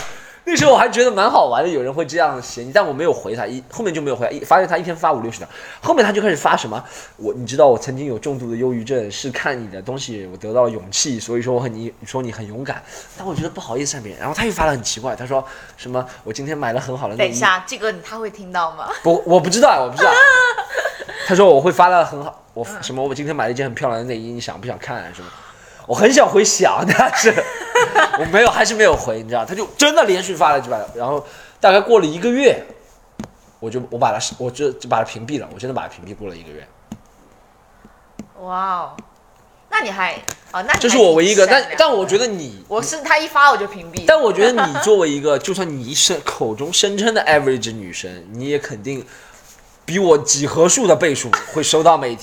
[0.47, 5.49] 那时候我还觉得蛮好玩的，有人会这样写你，但我没有回他，一后面就没有回他，一发现他一天发五六十条，
[5.81, 6.85] 后面他就开始发什么，
[7.17, 12.83] 我你知道我曾经有重度的忧郁症，是看你的东西我得到了勇气，所以说我很你说你很勇敢，
[13.17, 15.43] 但我觉得不好意思啊别人，然后他又发了很奇怪，他说
[15.79, 18.91] 什么我今天买了很好的内衣，等一下，这个他会听到吗？
[19.03, 20.13] 不，我不知道，我不知道。
[21.27, 25.29] 他说我会发的很好，我什么我今天买了一件很漂亮的内衣，你想不想看、什么？
[25.87, 27.33] 我很想回想，但是
[28.21, 29.45] 我没有，还是没有回，你知道？
[29.45, 31.25] 他就真的连续发了几百，然后
[31.61, 32.65] 大概过了一个月，
[33.61, 36.67] 我就我把他我就就把他屏蔽了，我真的把他屏蔽过了一个月。
[38.41, 38.97] 哇哦，
[39.71, 40.15] 那你还
[40.53, 44.05] 哦，那这是我唯一一个，但但我觉得你，我是他一发我就屏蔽。
[44.07, 49.05] 但我觉得你 作为一个，就算你声口中声称的 average 女生，你也肯定
[49.85, 52.17] 比我几何数的倍数会收到每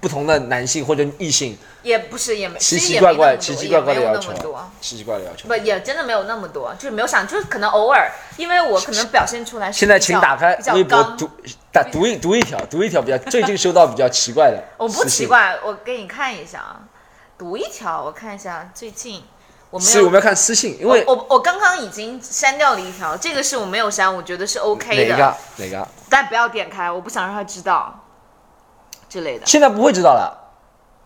[0.00, 4.32] 不同的男性或者异性也不是也没奇奇怪怪、奇奇怪怪的要求
[4.80, 5.54] 奇奇怪怪的要求不。
[5.56, 11.28] 也真的没有那么多，就是没有想，就是可能偶尔，因为我可能表现出来是现在请打开微博读
[11.72, 14.62] 打读一读一条，读一条比较最近收到比较奇怪的。
[14.78, 15.26] 我不奇。
[15.26, 16.80] 怪，我给你看一下啊，
[17.36, 19.22] 读一条，我看一下最近
[19.70, 27.99] 我没有是我们要看私信，因为我我我刚刚已经删掉了一条，这个是我没有删，我觉得是 OK 的，哪个哪个但不要点开，我不想让他知道
[29.10, 29.44] 之类的。
[29.44, 30.32] 现在不会知道了，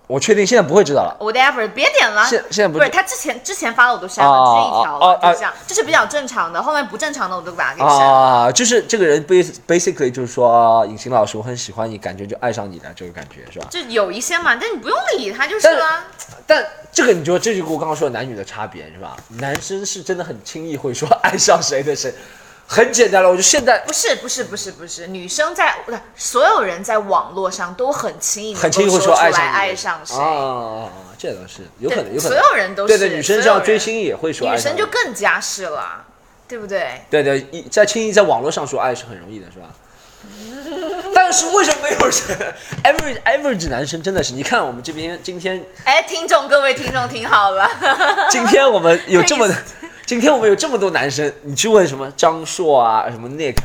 [0.06, 1.16] 我确定现在不会知道了。
[1.18, 2.24] Whatever，别点了。
[2.26, 8.12] 现现在不不是他之前之前发的我都删了，哦这一条就这样，这是比较正常的，后面不正常的我都把它给删了。
[8.12, 13.66] 啊，就是这个人 bas basically 就是说，隐形老师，我很喜欢你，感觉就爱上你的这个感觉是吧？
[13.70, 16.04] 就有一些嘛，但你不用理他就是了。
[16.46, 16.62] 但
[16.92, 19.16] 这个你就，这就跟我刚刚说的男女的差别是吧？
[19.38, 22.14] 男生是真的很轻易会说爱上谁的谁，
[22.66, 23.30] 很简单了。
[23.30, 32.32] 我就现在不是不是不是不是，女生在不是所有人在网络上都很轻易很轻易会说爱上爱上谁，啊这倒是有可能，有可能。
[32.32, 36.04] 对所有人都是对对，女生这样追星也会说爱女生就更加是了，
[36.48, 37.02] 对不对？
[37.10, 39.66] 对对，一在轻易在网络上说爱是很容易的，是吧？
[41.14, 42.12] 但是为什么没有人
[42.82, 44.32] average average 男生真的是？
[44.32, 47.68] 你看我们这边今天哎，听众各位听众听好了，
[48.30, 49.46] 今天我们有这么，
[50.06, 53.56] 今天我们有这么多男生，你去问什么张硕啊，什么 Nick，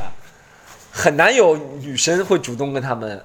[0.90, 3.22] 很难有女生会主动跟他们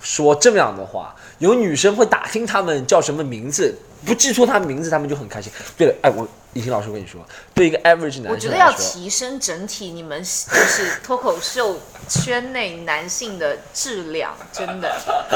[0.00, 5.52] 说这么样的话，有女生会打听他们叫什么名字，不记错他们名字，他们就很开心。
[5.76, 7.20] 对了，哎，我李婷老师我跟你说，
[7.54, 11.78] 对一个 average 男我觉得要提升整体你们就是脱口秀
[12.08, 14.90] 圈内男性的质量，真的，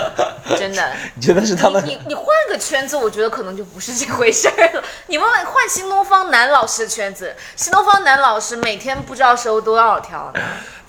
[0.58, 0.96] 真的。
[1.14, 4.82] 你觉得是他们你你你换个圈子，我觉得可能就不是这回事儿了。
[5.08, 10.40] 你们换新东方男老师的圈子，新东方男老师每天不知道收多少条呢。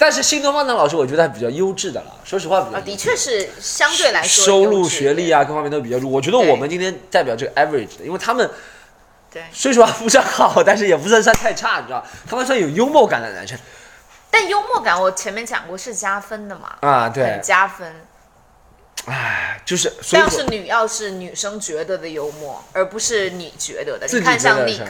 [0.02, 2.16] 但是新东方的老师，我觉得还比较优质的了。
[2.24, 6.10] 说实话，比较啊，的确是相对来说收入、学历啊，各方面都比较弱。
[6.10, 8.50] 我觉得我们今天代表这个 average 的，因为他们
[9.32, 13.56] 对，说实话不算好，但是也不算算太差，你知道，他们算有幽默感的男生
[14.32, 17.08] 但幽默感我前面讲过是加分的嘛，啊。
[17.08, 17.94] 对很，加分。
[19.06, 24.08] 哎，就是所以说要是女要是女生觉得的幽默，而不是你觉得的。
[24.08, 24.82] 你看像 Nick，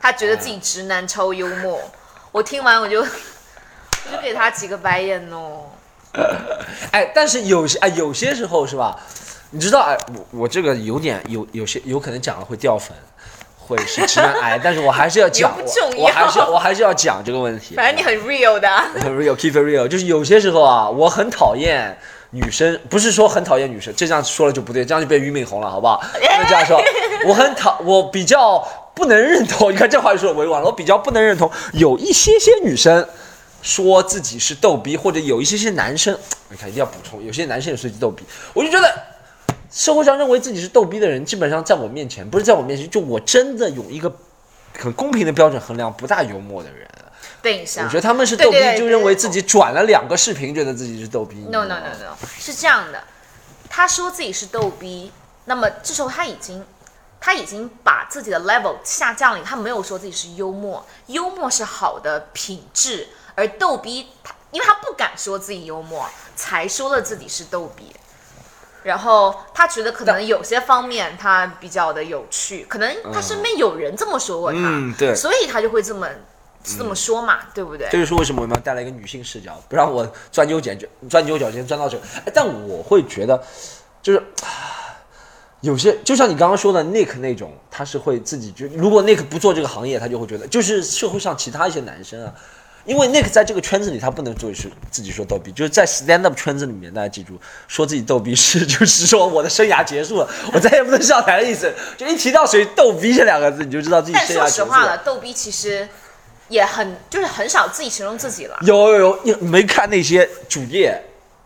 [0.00, 1.80] 他觉得自己直男超幽默，
[2.32, 3.06] 我听完我就
[4.10, 5.64] 我就给他几个白眼哦。
[6.90, 8.98] 哎，但是有些哎，有些时候是吧？
[9.50, 12.96] 你知道哎，我我这个有点有有些有可能讲了会掉粉，
[13.58, 17.74] 会是直男癌， 但是我还是要讲，我我还是要我还是要讲这个问题。
[17.74, 21.96] 反正你很 real 的啊、 很 real keep it real，就是有些时候啊，我很讨厌
[22.30, 25.98] 女生，不是说很讨厌女生，这样说了就不对，这样就变俞敏洪了，好不好？
[26.12, 26.80] 不能这样说，
[27.26, 33.06] 我很讨，我比较不能认同，你看这话就说的委婉了，我比较不能认同有一些些女生
[33.62, 36.18] 说自己是逗逼，或者有一些些男生，
[36.48, 38.92] 你看一定要补充，有些男生也是逗逼，我就觉得。
[39.70, 44.10] 社会上认为自己是逗逼的人，基本上在我面前，不是在我面前，就我真的有一个
[44.78, 46.88] 很公平的标准衡量不大幽默的人。
[47.42, 51.36] 等一下，我觉得他们是逗逼就认为自己转了两个视频，觉得自己是逗逼。
[51.50, 53.04] No no no no，是这样的，
[53.68, 55.12] 他说自己是逗逼，
[55.44, 56.64] 那么这时候他已经
[57.20, 63.06] 他已经把自己的 level 下降了，他没有说自己是幽默，幽默是好的品质，
[63.38, 67.94] 而逗逼他因为他不敢说自己幽默，才说了自己是逗逼。
[68.82, 76.08] 然后他觉得可能有些方面他比较的有趣，可能他身边有人这么说过他，嗯对所以他就会这么
[76.64, 77.88] 这么说嘛，对不对？
[77.90, 81.98] 这就是为什么我们要带来一个女性视角，不让我钻牛角尖，钻牛角尖钻到这。
[82.24, 83.40] 哎，但我会觉得，
[84.00, 84.96] 就是啊
[85.60, 92.32] 有些，就像你刚刚说的 Nick 那种，他是会自己觉，如果 Nick 不做这个行业，他就会觉得，就是社会上其他一些男生啊。
[92.84, 101.72] 因为 Nick 在这个圈子里，他不能做是自己说逗逼，就是在 stand up 圈子里面，大家记住，说自己逗逼是 就是说我的生涯结束了，我再也不能上台的意思。
[101.96, 105.86] 就一提到谁逗逼这两个字，你就知道自己生涯结束实话了，逗逼其实
[106.48, 108.56] 也很就是很少自己形容自己了。
[108.62, 111.02] 有有有，你没看那些主页，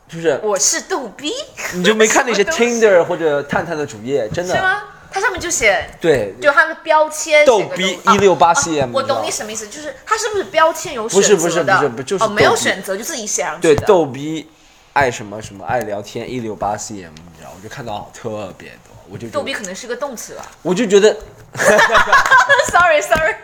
[0.09, 1.33] 就是我是逗逼，
[1.75, 4.83] 你就没看那些 Tinder 或者探探的主页，真的是吗？
[5.13, 11.37] 它上面就写，对，就它的标签逗逼东168哦 cm 我懂你什么意思，就是它是不是标签有选择的？
[11.37, 13.87] 不是不是不是就是哦，没有选择就自己写上去对的。
[13.87, 14.49] 逗逼
[14.95, 20.47] 爱什么什么爱聊天一六八 cm，你知道，我就看到特别多，我就觉逗逼可能是个动词吧。
[20.63, 21.15] 我就觉得
[22.71, 23.35] Sorry Sorry，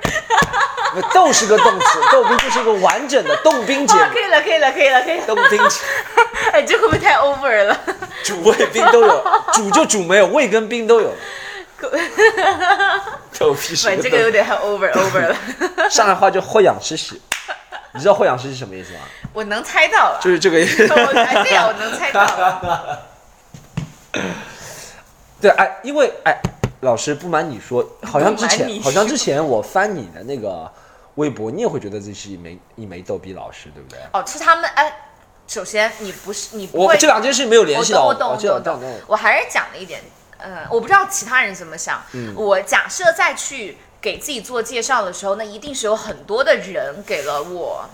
[1.12, 5.26] 逗是个动词，逗逼就是一个完整的动兵节哦，可，以了可以了可以了可以了。
[5.26, 5.80] 动兵节
[6.52, 7.78] 哎，这会不会太 over 了？
[8.24, 11.14] 主谓宾都有，主就主没有，谓跟宾都有。
[13.38, 15.36] 逗逼是喂，个这个有，点太 over over 了。
[15.90, 17.20] 上海话叫豁养吃屎，
[17.94, 19.00] 你知道豁养吃是什么意思吗？
[19.32, 20.86] 我能猜到了，就是这个意思。
[20.90, 23.06] 我哎对呀，我能猜到了。
[25.40, 26.36] 对，哎，因为哎，
[26.80, 30.68] 老师不瞒你说，好像之前好像之前我翻你的那个
[31.14, 34.00] 微博，你也会觉得自己是一枚一枚逗逼老师，对不对？
[34.12, 34.92] 哦，是他们哎，
[35.46, 38.80] 首先你不是你不会我这两件事没有联系到，我我懂，我懂。
[39.06, 40.00] 我还是讲了一点，
[40.38, 42.02] 呃，我不知道其他人怎么想。
[42.12, 47.88] 嗯我假设再去给自己做介绍的时候，那一定是有很多的人给了我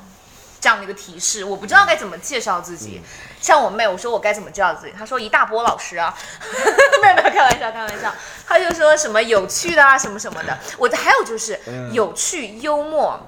[0.60, 3.02] 这样的一个提示，我不知道该怎么介绍自己。
[3.40, 6.14] 像我妹，我说我该怎么介绍自己，她说一大波老师啊，
[7.02, 8.14] 没有没有，开玩笑，开玩笑。
[8.46, 10.58] 她就说什么有趣的啊，什么什么的。
[10.78, 11.58] 我的还有就是
[11.92, 13.18] 有趣、幽默。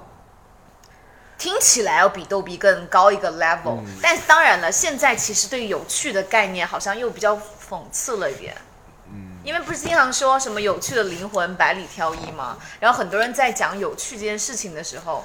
[1.39, 8.57] 听起来要比逗比更高一个 level，、但是当然了，现在其实对有趣的概念好像又比较讽刺了一点。
[9.47, 12.59] 嗯，因为不是经常说什么有趣的灵魂百里挑一吗？
[12.81, 15.25] 然后很多人在讲有趣这件事情的时候，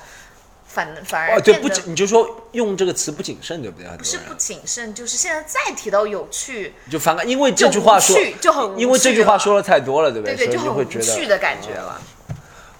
[0.67, 3.87] 反反而哦，对，不谨，你就说用这个词不谨慎，对不对？
[3.97, 12.01] 不是不谨慎，就是现在再提到有趣，就反感，因为这句话说就就很因为这句话说的太多了，对不对就很无你会觉得趣的感觉了。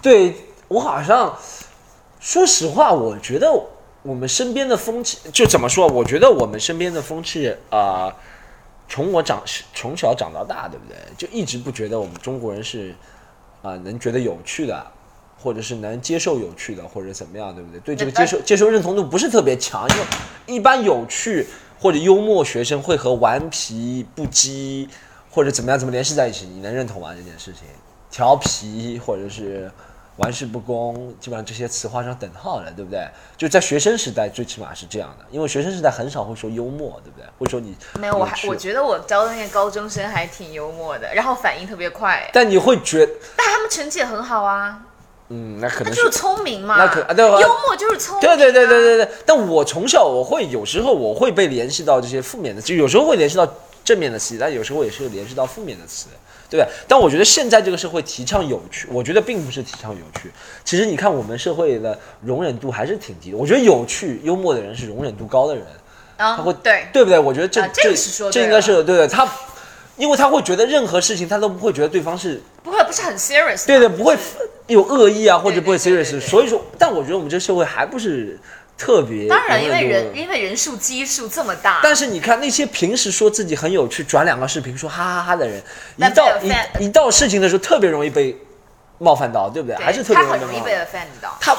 [0.01, 0.35] 对
[0.67, 1.37] 我好像，
[2.19, 3.51] 说实话，我觉得
[4.03, 5.87] 我们身边的风气，就怎么说？
[5.87, 8.15] 我觉得我们身边的风气啊、呃
[8.91, 9.41] 从我长
[9.73, 10.97] 从小长到大，对不对？
[11.17, 12.93] 就一直不觉得我们中国人是
[13.61, 14.85] 啊、能觉得有趣的，
[15.39, 17.79] 或者是能接受有趣的，或者怎么样，对不对？
[17.79, 20.03] 对这个接受接受认同度不是特别强，因为
[20.57, 21.47] 一般有趣
[21.79, 24.89] 或者幽默学生会和顽皮不羁
[25.29, 26.45] 或者怎么样怎么联系在一起？
[26.47, 27.13] 你能认同吗？
[27.15, 27.63] 这件事情，
[28.09, 29.71] 调皮或者是
[30.21, 33.07] 玩世不恭，基本上这些词画上等号了，对不对？
[33.37, 37.25] 就在学生时代，最起码是这样的，因为学生时代很少会说幽默，对不对？
[37.39, 44.81] 会说你没有，我还我觉得我教的那些高中生还挺幽默的，然后反应特别快，但你会觉但他们成绩也很好啊，
[45.29, 46.75] 嗯，那可能那就是聪明嘛。
[46.77, 48.35] 那可啊对幽默就是聪明、啊。
[48.35, 53.47] 对对对对对对，但我从小我会有时候我会被联系到这些负面的，就有时候会联系到
[53.83, 56.07] 正面的词，但有时候也是联系到负面的词，
[56.51, 56.67] 对不对？
[56.85, 60.29] 但我觉得现在这个社会提倡有趣，我觉得并不是提倡有趣。
[60.65, 63.37] 其实你看我们社会的容忍度还是挺低的。
[63.37, 65.63] 我觉得有趣、幽默的人是容忍度高的人，
[66.17, 67.17] 啊，他会对对不对？
[67.17, 69.07] 我觉得这、啊这是说这应该是对的。
[69.07, 69.25] 他
[69.95, 73.79] 因为他会觉得任何事情他都不会觉得对方是不会不是很 serious 对。
[73.79, 74.17] 对的，不会
[74.67, 76.19] 有恶意啊，或者不会 serious。
[76.19, 78.37] 所以说，但我觉得我们这个社会还不是
[78.81, 85.61] 特别当然，因为人因为人数基数这么大，但是你看那些平时说自己很有趣，转两个视频说哈哈哈的人，
[85.97, 88.35] 一到一一到事情的时候，特别容易被
[88.97, 89.75] 冒犯到，对不对？
[89.75, 91.37] 对还是特别容易被冒犯到。
[91.39, 91.55] 他，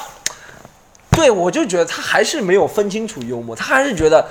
[1.12, 4.26] 对我就觉得他还是没有分清楚幽默，他还是觉得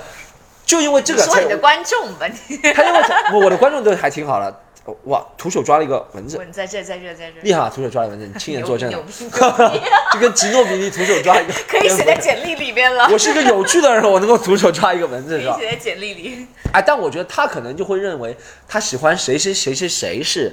[0.66, 3.00] 就因为这个才说你的观众吧，你他因为
[3.32, 7.72] 我我的观众都还挺好了，哦哇，徒手抓了一个蚊子，蚊在这在这在这，厉害啊！
[7.72, 13.08] 徒手抓了蚊子，你亲眼作证 就跟吉诺比利徒手抓一个， 可以写在简历里面了。
[13.12, 15.54] 我是一个有趣的人，我能够徒手抓一个蚊子，是吧？
[15.56, 16.46] 可以写在简历里。
[16.72, 20.52] 哎，但我觉得他可能就会认为他喜欢谁谁谁谁谁是，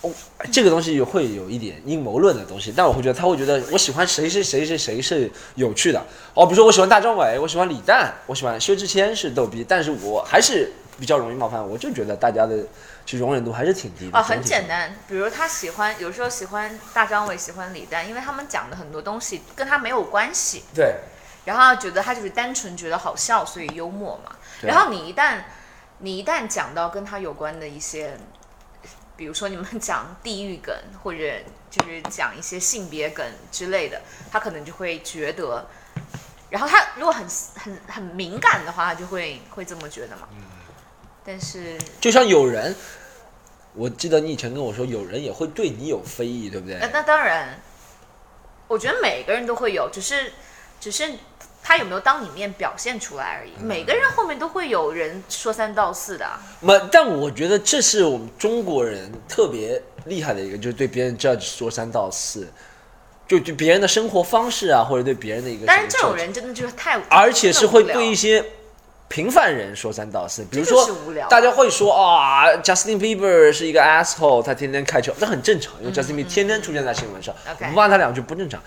[0.00, 0.10] 哦，
[0.50, 2.72] 这个东西会有一点阴谋论的东西。
[2.74, 6.02] 但我会觉得他会觉得我喜欢谁谁谁谁谁是有趣的。
[6.32, 11.62] 哦，比如说我喜欢大张伟，我喜欢李诞，我喜欢薛之谦是逗逼，但是我还是比较容易冒犯。
[11.68, 12.56] 我就觉得大家的
[13.08, 14.18] 其实容忍度还是挺低的。
[14.18, 20.96] 哦，很简单，比如他喜欢，有时候喜欢大张伟，喜欢李诞，因为他们讲的很多东西跟他没有关系，对，
[21.46, 24.36] 然后觉得他就是单纯觉得好笑，所以幽默嘛。
[24.60, 25.38] 对然后你一旦
[26.00, 28.14] 你一旦讲到跟他有关的一些，
[29.16, 31.18] 比如说你们 讲地域梗，或者
[31.70, 35.66] 就是讲一些性别梗之类的，他可能就会觉得，
[36.50, 40.28] 然后他如果很很很敏感的话，他就会会这么觉得嘛。
[41.28, 42.74] 但是就像有人，
[43.74, 46.88] 我记得你以前跟我说，有人也会对你有非议，对不对那？
[46.90, 47.60] 那当然，
[48.66, 50.32] 我觉得每个人都会有，只是
[50.80, 51.04] 只是
[51.62, 53.50] 他有没有当你面表现出来而已。
[53.62, 56.40] 每个人后面都会有人说三道四的啊。
[56.60, 62.50] 没，但我觉得这是我们中国人特别厉害的一个，就是对别人 judge 说三道四，
[63.26, 65.66] 就对别人的生活方式啊，或者对别人的一个。
[65.66, 68.42] 但是这种，人真的就是太，而且是会对一些
[69.08, 70.86] 平凡人说三道四，比如说
[71.30, 77.34] 大家会说啊，Justin Bieber 是一个 asshole，他天天开车，那很正常，因为 Justin Bieber 天天出现在新闻上，
[77.74, 78.62] 骂他两句不正常。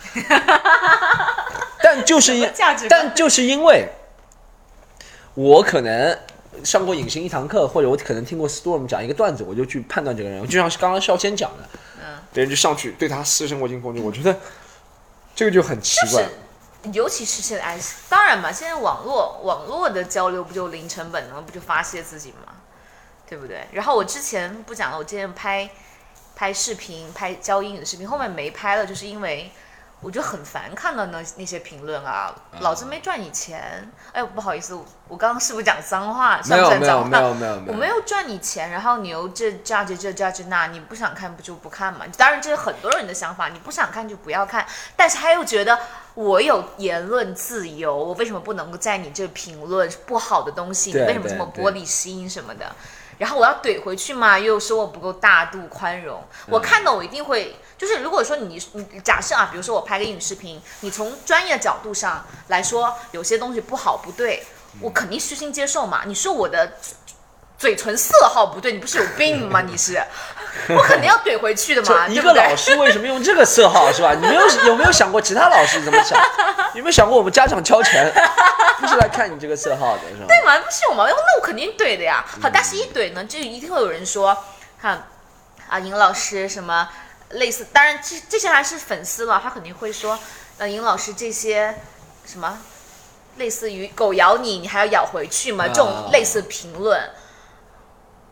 [1.84, 2.51] 但就是因
[2.89, 3.88] 但就是因为
[5.36, 6.17] 我可能
[6.63, 14.36] 上过隐形一堂课，或者我可能听过 Storm 讲一个段子，我就去判断这个人，就像是刚刚少先讲的，嗯，别人就上去对他私生活进行攻击，我觉得
[15.36, 16.25] 这个就很奇怪。
[16.94, 17.78] 尤其是现在，
[18.10, 21.44] 当然嘛，现在网络网络的交流不就零成本了吗？
[21.46, 22.56] 不就发泄自己嘛？
[23.28, 23.67] 对不对？
[23.72, 25.70] 然后我之前不讲了，我之前拍
[26.36, 29.52] 拍视频，拍教英语的视频，后面没拍了，就是因为
[30.02, 34.74] 我就很烦看到那那些评论啊，老子没赚你钱，哎，不好意思，
[35.08, 36.42] 我刚刚是不是讲脏话？
[36.46, 42.06] 没有没有算不算脏话没有没有没有，我没有赚你钱，然后你又这 judge 这 judge 那，你不想看不就不看嘛？
[42.18, 45.78] 当然这是很多人的想法，你不想看就不要看，但是他又觉得
[46.16, 50.92] 我有言论自由，我为什么不能够在你这评论不好的东西？
[50.92, 52.76] 你为什么这么玻璃心什么的？
[53.18, 56.24] 然后我要怼回去嘛，又说我不够大度宽容。
[56.48, 64.46] 我嗯看到我一定会，就是如果说你你假设啊，比如说我拍个英语视频，你从专业角度上来说，有些东西不好不对，
[64.82, 66.04] 我肯定虚心接受嘛。
[66.06, 66.74] 你说我的
[67.58, 69.62] 嘴唇色号不对，你不是有病吗？
[69.62, 70.00] 你是，
[70.70, 72.56] 我肯定要怼回去的嘛，就一个老？
[72.56, 74.13] 师为什么用这个色号是吧？
[74.13, 76.15] 你没有有没有想过其他老师怎么想？
[76.76, 78.13] 有没有想过我们家长交钱
[78.80, 80.26] 不是来看你这个色号的是吧？
[80.28, 81.06] 对嘛，不是有嘛？
[81.08, 82.24] 那我肯定怼的呀。
[82.39, 84.38] 好，但是一怼呢，就一定会有人说，
[84.80, 85.08] 看
[85.67, 86.88] 啊，尹老师什么
[87.34, 90.17] 类似，当然这这些还是粉丝了，他肯定会说，
[90.58, 91.82] 呃，尹老师这些
[92.26, 92.60] 什么
[93.38, 95.67] 类似于狗咬你，你还要咬回去吗？
[95.67, 97.12] 这种类似评论。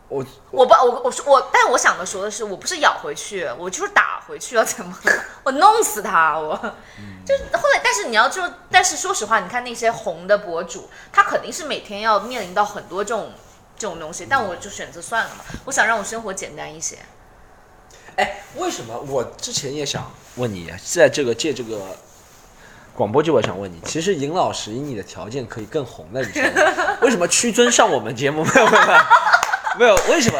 [0.08, 5.12] 我我不，我我说我，但我想的说的是，我不是咬回去，我就是打回去，要怎么了？
[5.44, 6.56] 我弄死他，我。
[7.24, 13.32] 就后来，但是你要就，但是说实话，你看那些红的博主，他肯定是每天要面临到很多这种
[13.78, 16.98] 这种东西，但我就选择算了嘛，我想让我生活简单一些。
[18.20, 20.04] 哎，为什么我之前也想
[20.36, 21.80] 问你，在这个借这个
[22.94, 26.98] 广播剧，我想问你，其实尹老师以你的条件可以更红的，你知道吗？
[27.00, 28.98] 为什么屈尊上我们节目没有没有没有
[29.78, 29.94] 没有？
[30.12, 30.38] 为什么？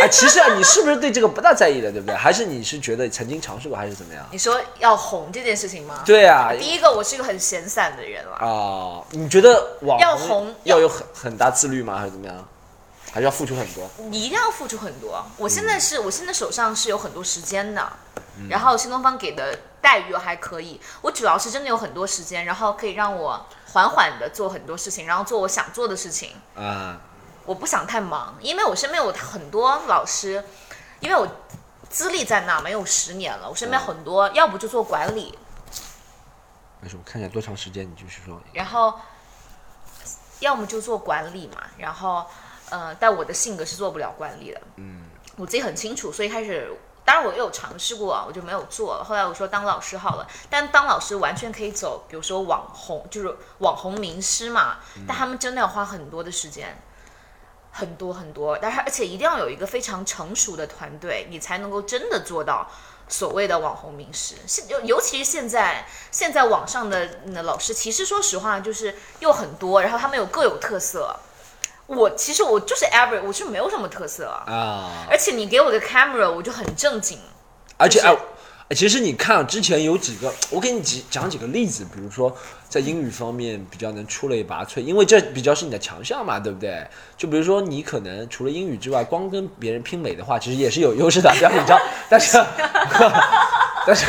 [0.00, 2.14] 哎，其实啊，你是不是对这个不大在意的，对不对？
[2.16, 4.24] 还是你是觉得曾经尝试过，还是怎么样？
[4.32, 6.02] 你说要红这件事情吗？
[6.06, 8.36] 对啊，第一个，我是一个很闲散的人了。
[8.36, 11.98] 啊，你觉得网要红要有很很大自律吗？
[11.98, 12.48] 还是怎么样？
[13.12, 13.88] 还是要付出很多？
[14.10, 15.24] 你一定要付出很多。
[15.36, 17.92] 我现在是我现在手上是有很多时间的，
[18.48, 20.80] 然后新东方给的待遇还可以。
[21.00, 26.36] 我主要是真的有很多时间，然后可以让我缓缓的做很多事情，然后做我想做的事情。
[26.54, 27.00] 啊，
[27.44, 30.44] 我不想太忙，因为我身边有很多老师，
[31.00, 31.26] 因为我
[31.88, 33.48] 资历在那没，有十年了。
[33.48, 35.38] 我身边很多，要不就做管理，
[36.80, 38.40] 没事，我看一下多长时间，你就是说。
[38.52, 38.94] 然后
[40.40, 42.26] 要么就做管理嘛，然后
[42.70, 45.06] 呃，但我的性格是做不了管理的，嗯，
[45.36, 46.70] 我自己很清楚，所以开始。
[47.04, 49.02] 当然，我也有尝试过，我就没有做了。
[49.02, 54.76] 后来我说当老师好了，但当老师完全可以走，比如说网红，就是网红名师嘛。
[55.06, 56.78] 但他们真的要花很多的时间，
[57.72, 58.58] 很多很多。
[58.60, 62.70] 但是而且一定要有一个非常成熟的团队，你才能够真的做到
[63.08, 64.34] 所谓的网红名师。
[64.46, 71.18] 现尤尤其是现在，现在网上的那老师，其实说实话就是又很多，然后他们有各有特色。
[71.88, 75.06] 我其实我就是 average，我是没有什么特色啊。
[75.10, 77.18] 而且你给我个 camera，我就很正经。
[77.78, 78.18] 而且就是
[78.68, 82.30] 哎，其实你看之前有几个，我给你几讲几个例子，比如说
[82.68, 86.86] 在英语方面比较能出类拔萃，因为这比较是你的强项嘛，对不对？
[87.16, 91.80] 就比如说你可能除了英语之外，光跟别人拼美的话，其实也是有优势的，不要紧张。
[92.10, 92.36] 但是，
[93.86, 94.04] 但是，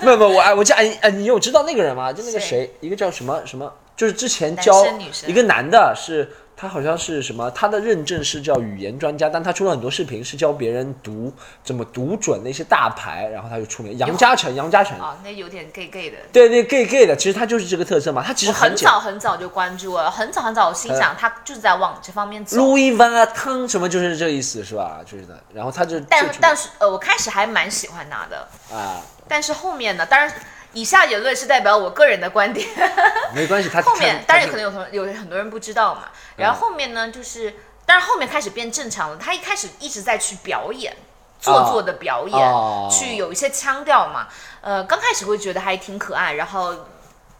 [0.00, 2.10] 没有没有，我哎，我记哎哎，你有知道那个人吗？
[2.10, 4.72] 就那个谁，一个叫什么什么，就是之前教
[5.26, 6.26] 一个男的是。
[6.62, 7.50] 他好像是什么？
[7.50, 11.32] 他的认证是叫语言专家，但他出了很多视频，是教别人读
[11.64, 13.98] 怎么读准那些大牌，然后他就出名。
[13.98, 16.18] 杨嘉诚，杨嘉诚，啊，那有点 gay gay 的。
[16.32, 18.22] 对对 gay gay 的，其实他就是这个特色嘛。
[18.24, 22.56] 他其实我很早很早就关注了，很早很早，我心想他就是在往这方面走。
[22.56, 25.00] Louis Vuitton 什么就是这个意思是吧？
[25.04, 25.36] 就是的。
[25.52, 30.32] 然后他就但但是呃，我开始还蛮喜欢他的，啊，但是后面呢，当然。
[30.72, 32.66] 以下言论是代表我个人的观点，
[33.34, 36.04] 没关系，他后面当然可能能有同有很多人不知道嘛。
[36.36, 37.54] 然后后面呢，就是
[37.84, 39.16] 当然后面开始变正常了。
[39.16, 40.96] 他一开始一直在去表演，
[41.40, 44.28] 做作的表演，哦去有一些腔调嘛。
[44.60, 46.74] 呃，刚开始会觉得还挺可爱，然后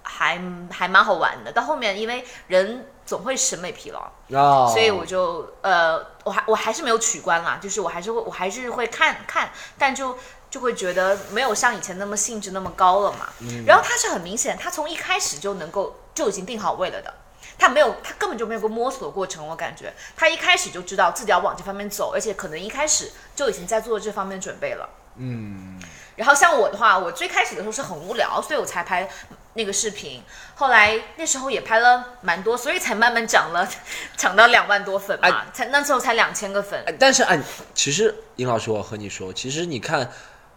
[0.03, 1.53] 还还蛮好玩的。
[1.53, 4.01] 到后面因为人总会审美疲劳，
[4.39, 10.19] 啊，所以我就呃，我还我还是没有取关啦，就是我还是会我还是会看看，但就
[10.53, 13.29] 就会觉得没有像以前那么兴致那么高了嘛。
[13.41, 17.13] 嗯然后他是很明显，他从一开始就能够就已经定好位了的。
[17.59, 24.89] 他没有，他根本就没有个摸索的过程，我感觉他一开始就知道自己要往这方面走，而且可能一开始就已经在做这方面准备了。
[25.17, 25.79] 嗯，
[26.17, 29.09] 然后像我的话，我最开始的时候是很无聊，所以我才拍
[29.55, 30.23] 那个视频。
[30.57, 33.69] 后来那时候也拍了蛮多，所以才慢慢涨了，
[34.17, 36.83] 涨到两万多粉嘛，哎才那时候才两千个粉。
[36.87, 37.39] 哎，但是哎，
[37.75, 40.11] 其实尹老师，我和你说，其实你看，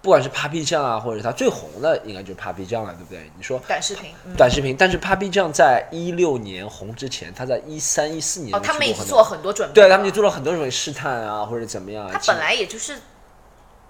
[0.05, 3.27] 不管是 Papi 酱啊，或者是他最红的，应该就是 Papi 酱了，对不对？
[3.35, 12.11] 你说短视频，嗯，短视频，但是 Papi 酱在一六年红之前，他在一三一四年哦，他们已经已经做很多准备，对他们就做了很多种试探啊，或者怎么样啊。
[12.13, 12.99] 他本来也就是，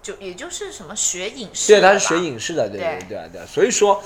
[0.01, 4.01] 就也就是什么学影视对，他是学影视的，对对对对对，所以说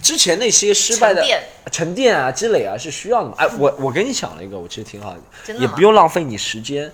[0.00, 1.26] 之前那些失败的
[1.72, 3.34] 沉淀啊、积累啊是需要的嘛。
[3.38, 6.92] 哎，我我给你想了一个，我其实挺好的也不用浪费你时间，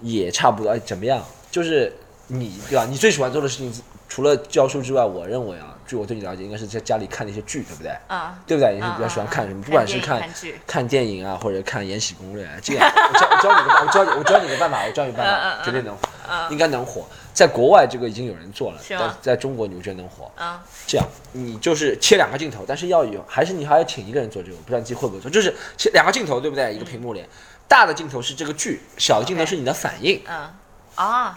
[0.00, 0.72] 也差不多。
[0.72, 1.24] 哎，怎么样？
[1.52, 1.96] 就是
[2.28, 2.86] 你对吧？
[2.86, 3.72] 你最喜欢做的事情，
[4.08, 7.92] 除了教书之外，我认为啊，据我对你了解，应该是在家里看那些剧，对不对？
[8.08, 8.74] 啊，对不对？
[8.74, 9.62] 你是嗯比较喜欢看什么？
[9.62, 16.00] 不管是看看电影看剧看电影啊，或者看《延禧攻略》啊，这样我教我教你个办，我教你我教你个办法，我教你个办法，嗯绝对能火，
[16.50, 17.06] 应该能火。
[17.34, 20.30] 在国外这个已经有人做了，但在在中国你觉得能火？
[20.36, 26.72] 啊，这样，你就是切两个镜头，但是要有，还是你还要请一个人做这个，我不知道你自己会不会做，就是切两个镜头，对不对？
[26.72, 27.24] 一个屏幕里，
[27.66, 30.48] 大的镜头是这个剧，小的镜头是你的反应，嗯，
[30.94, 31.36] 啊，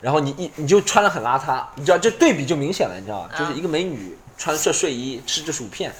[0.00, 3.30] 然后你一你就穿的很邋遢，你知道这对比就明显了，你知道吗？
[3.32, 5.92] 嗯就是一个美女穿着睡衣吃着薯片，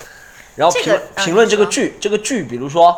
[0.55, 2.97] 然后评评论这个剧，这个剧，比如说。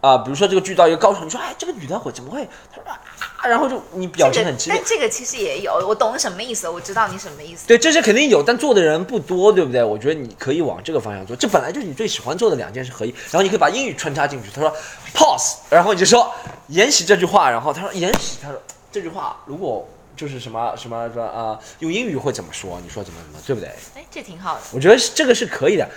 [0.00, 2.48] 啊、比如说这个剧到一个高潮，你说哎，这个女的我怎么会？
[2.72, 7.66] 她说啊，然后就你表情很激烈但，这个其实也有，我懂什么意思，我知道你什么意思。
[7.66, 9.82] 对，这些肯定有，但做的人不多，对不对？
[9.82, 14.48] 我觉得你可以往这个方向做，这本来就是你最喜欢做的两件事合一，然后你可以把英语穿插进去。
[14.54, 14.72] 他说
[15.12, 16.32] pause，然后你就说
[16.68, 18.62] 延禧这句话，然后他说延禧，他说
[18.92, 19.84] 这句话如果
[20.18, 22.80] 就是什么什么什么啊、用英语会怎么说？
[22.84, 23.70] 你说怎么怎么，对不对？
[23.94, 25.88] 哎，这挺好的，我觉得是这个是可以的，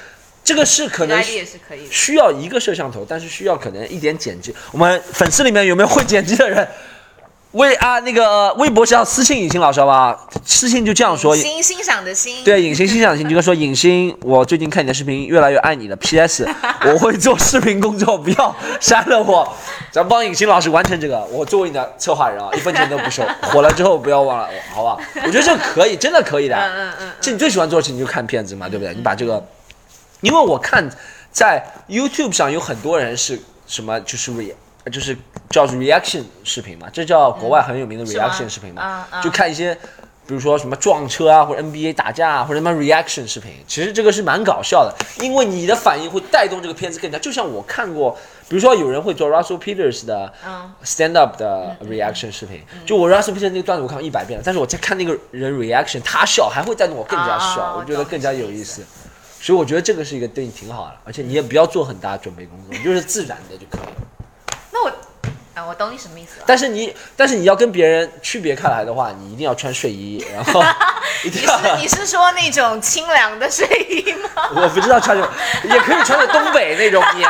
[0.44, 1.88] 这个是可能这个 idea 也是可以。
[1.90, 4.56] 需要一个摄像头，但是需要可能一点剪辑。
[4.72, 6.68] 我们粉丝里面有没有会剪辑的人？
[7.54, 10.18] 微啊那个微博上私信尹星老师好吧？
[10.46, 11.36] 私信就这样说。
[11.36, 12.42] 欣欣赏的欣。
[12.46, 15.96] 对，尹星欣赏的欣，就跟说尹星，我最近看你的视频越来越爱你了。
[15.98, 16.48] P.S.
[16.86, 19.54] 我会做视频工作，不要 删了我。
[19.92, 23.22] 咱帮尹星老师完成这个，我作为你的策划人啊，一分钱都不收。
[23.44, 24.98] 火了之后不要忘了我，好吧？
[25.26, 26.56] 我觉得这可以，真的可以的。
[26.56, 27.12] 嗯嗯嗯。
[27.20, 28.94] 这你最喜欢做的事情就看片子嘛，对不对？
[28.94, 29.46] 你把这个，
[30.22, 30.90] 因为我看
[31.32, 34.54] 在 YouTube 上有很多人是什么，就是 re，
[34.92, 35.18] 就是
[35.50, 39.78] 叫 reaction 视频嘛，这叫国外很有名的 reaction 视频嘛就看一些。
[40.28, 47.18] 比如说什么撞车啊，或者 NBA 打架啊，或者什么 reaction 视频，其实这个是蛮搞笑的，因为你的反应会带动这个片子更加。
[47.20, 48.16] 就像我看过，
[48.52, 58.84] 比如说有人会做 Russell Peters 的嗯 stand up 的 reaction 视频，就我 Russell Peters 那个段子我看了一百遍了，但是我在看那个人 reaction，他笑还会带动我更加笑，啊我觉得更加有意懂思。
[59.40, 64.08] 所以我觉得这个是一个对你挺好的，而且你也不要做很大准备工作，你就是自然的就可以了。
[64.70, 64.92] 那我，
[65.62, 66.46] 啊，我懂你什么意思了。
[66.48, 70.64] 但是你，但是你要跟别人区别开来的话，你一定要穿睡衣，然后
[71.24, 71.32] 你。
[71.32, 71.48] 是
[71.78, 74.30] 你是说那种清凉的睡衣吗？
[74.56, 75.30] 我不知道穿什么，
[75.64, 77.30] 也可以穿的东北那种棉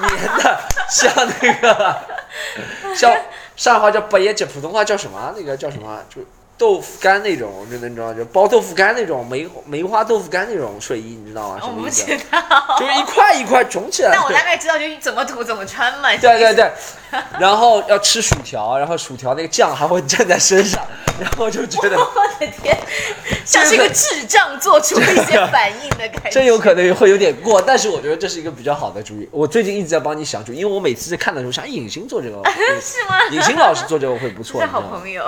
[0.00, 0.60] 棉的，
[0.90, 1.96] 像那个，
[2.96, 3.14] 像
[3.56, 5.32] 上海话叫白叶鸡，普通话叫什么？
[5.36, 5.98] 那个叫什么？
[6.14, 6.20] 就
[6.60, 11.58] 豆腐干那种，就那种就包豆腐干那种梅梅花豆腐干那种睡衣，你知道吗？
[11.58, 12.04] 什我不么意思？
[12.04, 12.76] 知道。
[12.78, 14.10] 就是一块一块肿起来。
[14.12, 16.14] 但我大概知道，就怎么涂怎么穿嘛。
[16.18, 16.70] 对对对，
[17.38, 20.86] 然后要吃薯条，然后薯条那个酱还会蘸在身上，
[21.18, 22.76] 然后就觉得 我的天，
[23.46, 26.30] 像是一个智障做出一些反应的感觉。
[26.30, 29.26] 这有可能会有点过，但是我觉得这是一个比较好的主意。
[29.32, 32.42] 我最近一直在帮你想主意，因为我每次在看的时候想，哎尹星做这个，
[32.82, 33.18] 是吗？
[33.30, 34.66] 尹星老师做这个会不错，是？
[34.66, 35.24] 好朋友。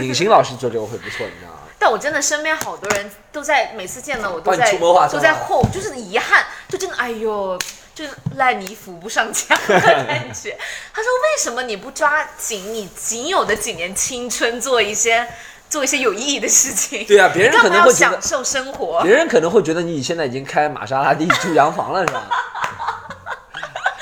[0.00, 1.60] 尹星老师做这个会不错，你知道吗？
[1.78, 4.70] 但我真的身边好多人都在，每次见到我都在
[5.10, 7.58] 都在后，就是遗憾，就真的哎呦，
[7.94, 10.58] 就是烂泥扶不上墙的感觉。
[10.92, 15.26] 他说为什么你不抓紧你仅有的几年青春，做一些
[15.70, 17.06] 做一些有意义的事情？
[17.06, 19.00] 对啊别人可能会享受生活。
[19.02, 22.28] 别人可能会觉得你现在已经开玛莎拉蒂住洋房了，是吧？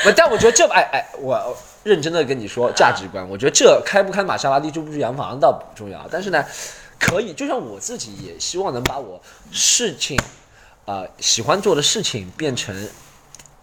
[0.17, 1.57] 但我觉得这哎哎，我
[1.89, 6.45] 认真的跟你说价值观，我觉得这开不开玛莎拉蒂住不住洋房倒不重要，但是呢，
[7.01, 9.21] 可以，就像我自己也希望能把我
[9.51, 10.17] 事情，
[10.85, 12.89] 呃，喜欢做的事情变成，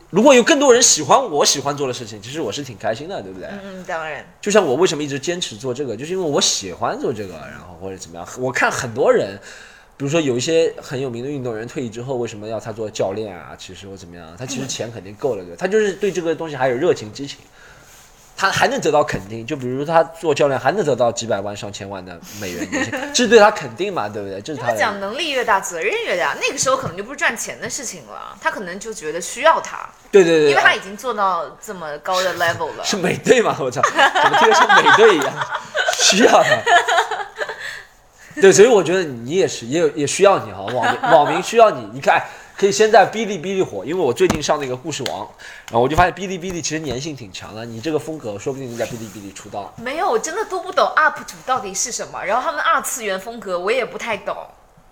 [0.10, 3.48] 如果有更多人喜欢我喜欢做的事情，其实我是挺开心的，对不对？
[3.50, 8.28] 嗯嗯，当然，就像我为什么一直坚持做这个，就是因为我喜欢做这个，然后或者怎么样。
[8.40, 9.38] 我看很多人，
[9.98, 13.56] 比如说有一些很有名的运动员退役之后，为什么要他做教练啊？
[13.58, 17.40] 其实或怎么样，他其实钱肯定够了的，他就是对这个东西还有热情激情，
[18.38, 19.46] 他还能得到肯定。
[19.46, 24.42] 就比如他做教练还能得到几百万上千万的美元年薪， 这是对他肯定嘛，对不对？
[24.42, 26.36] 这是他讲能力越大，责任越大。
[26.42, 32.84] 那个时候可能就不是赚钱的事情了，他可能就觉得需要他，对对对，因为他已经做到这么高的 level 了。
[32.84, 33.56] 是美队嘛？
[33.60, 35.34] 我操，怎么听着像美队一样？
[35.98, 36.50] 需要他。
[38.42, 41.90] 对，所以我觉得你也是，也有也需要你哈，网网民需要你。
[41.94, 42.22] 你看，
[42.58, 45.28] 可以先在哔哩哔哩火，因为我最近上那个故事王，
[45.66, 47.66] 然后我就发现哔哩哔哩其实粘性挺强的。
[47.66, 49.74] 你这个风格，说不定能在哔哩哔哩出道。
[49.78, 54.36] 没有，我真的都不懂 UP 主到底是什么，然后他们二次元风格我也不太懂。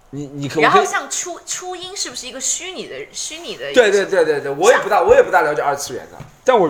[0.09, 3.74] 你你可我然后，像初初音是不是一个虚拟的虚拟的？
[3.74, 4.05] 对对。
[4.05, 6.70] 对对对，我也不大我也不大了解二次元的，但我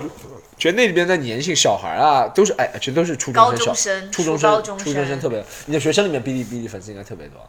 [0.58, 5.44] 觉得那里边的粘性，小孩啊都是哎，其实都是初中生、小中生初中生、初高中生特别。
[5.66, 7.40] 你的学生里面哔哩哔哩粉丝应该特别多。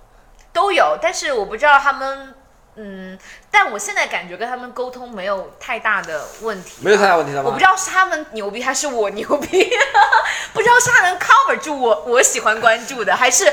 [0.53, 2.35] 都有，但是我不知道他们，
[2.77, 3.17] 嗯，
[3.51, 7.49] 但我现在感觉跟他们沟通没有太大的问题，没有太大问题的吗？
[7.49, 9.71] 我不知道是他们牛逼还是我牛逼，
[10.53, 13.45] 不知道是他能 cover 住我我喜欢关注的，还是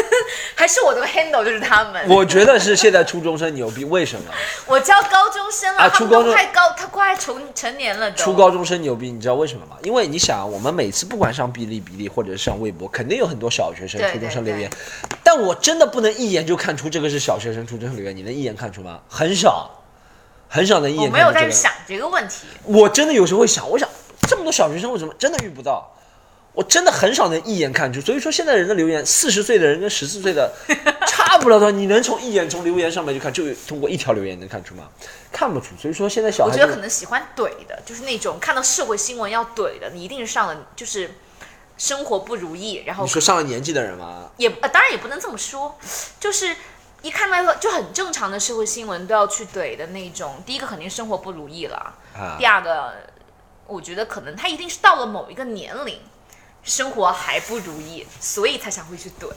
[0.54, 2.06] 还是我的 handle 就是他们。
[2.08, 4.30] 我觉得是现在初中生牛逼，为什么？
[4.66, 8.16] 我教高中生了，初高中快高，他快成成年了都。
[8.16, 9.76] 初高中生牛逼，你知道为什么吗？
[9.82, 14.70] 因为你想，我们每次不管上哔哩哔哩或者是上微博，肯定有很多小学生、初中生留言，
[15.22, 19.00] 但我真的不能一眼就看出这个是小学生、初中生留言，你能一眼看出吗？
[19.08, 19.70] 很少，
[20.48, 21.34] 很少能一眼看出这个。
[21.34, 23.88] 没有在想这个问题，我真的有时候会想，我想
[24.28, 25.92] 这么多小学生为什么真的遇不到？
[26.52, 28.00] 我真的很少能一眼看出。
[28.00, 30.50] 所以说，现在人的留言，四十岁的人跟十四岁的
[31.06, 34.84] 差不了多少，你能从一眼从留言上面就看，就通过一条留言能看出吗？
[35.30, 35.76] 看不出。
[35.78, 41.10] 所以说，现在小孩我觉得可能喜欢怼的，就是那种看到社会新闻要怼的，你一定是上了就是
[41.76, 44.30] 生活不如意，然后你说上了年纪的人吗？
[44.38, 45.78] 也呃，当然也不能这么说，
[46.18, 46.56] 就是
[47.06, 50.42] 一看到一个就很正常的社会新闻都要去怼的那种。
[50.44, 52.94] 第一个肯定生活不如意了，啊第，二个
[53.66, 56.00] 我觉得可能他一定是到了某一个年龄，
[56.64, 59.30] 生活还不如意，所以才想会去怼。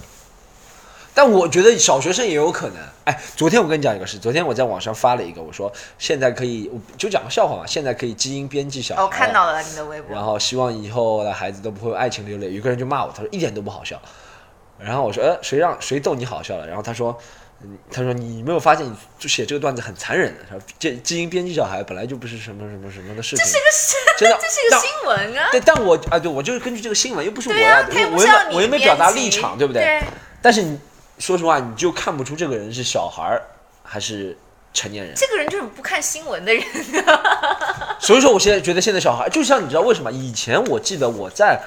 [1.13, 2.77] 但我觉得小学生也有可能。
[3.05, 9.01] 哎，昨天我跟你讲一个事，昨天我在网上发了一个，我说现在可以，我就讲个笑话嘛，现在可以基因编辑小孩。
[9.01, 10.15] 哦，看到了你的微博。
[10.15, 12.53] 然后希望以后的孩子都不会爱情流泪。
[12.53, 13.99] 有个人就骂我，他说一点都不好笑。
[14.77, 16.65] 然后我说，呃，谁让谁逗你好笑了？
[16.65, 17.25] 然后他说，嗯
[17.91, 20.43] 他说你没有发现你就写这个段子很残忍的？
[20.49, 23.45] 他说这基因编辑小孩本来就不是什么什么什么的事情。
[23.45, 25.49] 这是个，真的这是个新闻啊。
[25.51, 29.81] 对，但我啊，对我就是根据这个新闻，又不是我对要，啊，我我又没我又没表达立场，对不对？
[29.81, 30.03] 对，
[30.41, 30.79] 但是你
[31.17, 33.41] 说实话，你就看不出这个人是小孩儿
[33.83, 34.37] 还是
[34.73, 35.13] 成年人。
[35.15, 36.63] 这个人就是不看新闻的人。
[37.99, 40.09] 所以说，我现在觉得现在小孩，就像你知道为什么？
[40.09, 41.59] 以前我记得我在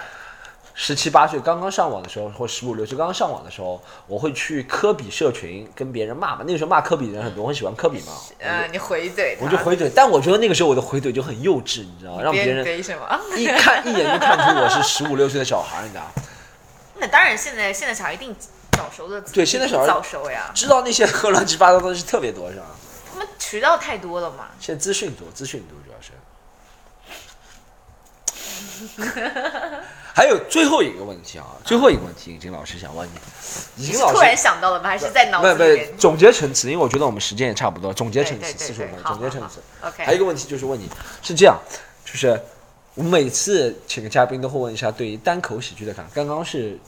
[0.74, 6.44] 十七八岁刚刚上网的时候，或十五六岁刚刚上网的时候，我会去科比社群跟别人骂嘛。
[6.46, 8.12] 那个时候骂科比的人很多，我很喜欢科比嘛。
[8.38, 12.22] 呃，你回怼，我就回怼，但我觉得那个时候我的回怼就很幼稚，你知道吗？
[12.22, 13.36] 让别人怼什么？
[13.36, 16.10] 一看一眼就看出我是十五六岁的小孩，你知道吗？
[16.96, 18.34] 那当然，现在现在小孩一定
[18.72, 22.64] 早熟的，对现在小孩早熟呀，知道那些和 乱七八糟的东西特别多，是吧？
[23.12, 24.46] 他们渠道太多了嘛。
[24.58, 26.12] 现在资讯多，资讯多主要是。
[30.14, 34.36] 还有最后一个问题啊，最后一个问题，尹金老师想问你，尹金老突然。
[34.36, 34.88] 想到了吗？
[34.88, 35.96] 还是在脑不不子里面？
[35.96, 39.60] 总结陈词，因为我觉得我们时间也差不多，总结陈词四十五分钟，总结陈词。
[39.82, 40.88] ，OK 还有一个问题就是问你，
[41.22, 41.56] 是这样，
[42.04, 42.38] 就是
[42.94, 46.10] 我每次请个嘉宾都会问一下对于单口喜剧的看法。
[46.14, 46.78] 刚刚是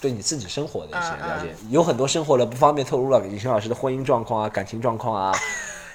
[0.00, 5.32] 对你自己生活的一些嗯嗯了解，有很多生活的不方便透露了，尹星老师的婚姻状况啊、感情状况啊、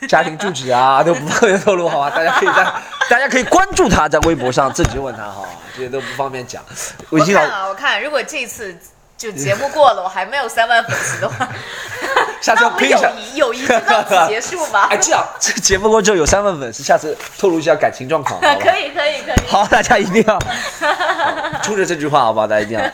[0.08, 2.10] 家庭住址啊 都不方便透露，好吧？
[2.16, 2.74] 大家可以在
[3.10, 5.44] 大家可以关注他，在微博上自己问他哈，
[5.76, 6.64] 这些都不方便讲。
[7.10, 8.76] 我看了，我看，如果这次
[9.18, 11.50] 就节目过了，我还没有三万粉丝的话，
[12.40, 13.12] 下次那我们友可以想。
[13.20, 14.98] 谊友谊就到此结束吧哎，。
[14.98, 18.56] 这样这个节目过之后有三万粉丝，下次透露一下感情状况，好吧？
[18.62, 19.48] 可以可以可以。
[19.48, 22.46] 好，大家一定要好 冲着这句话，好不好？
[22.46, 22.92] 大家一定要。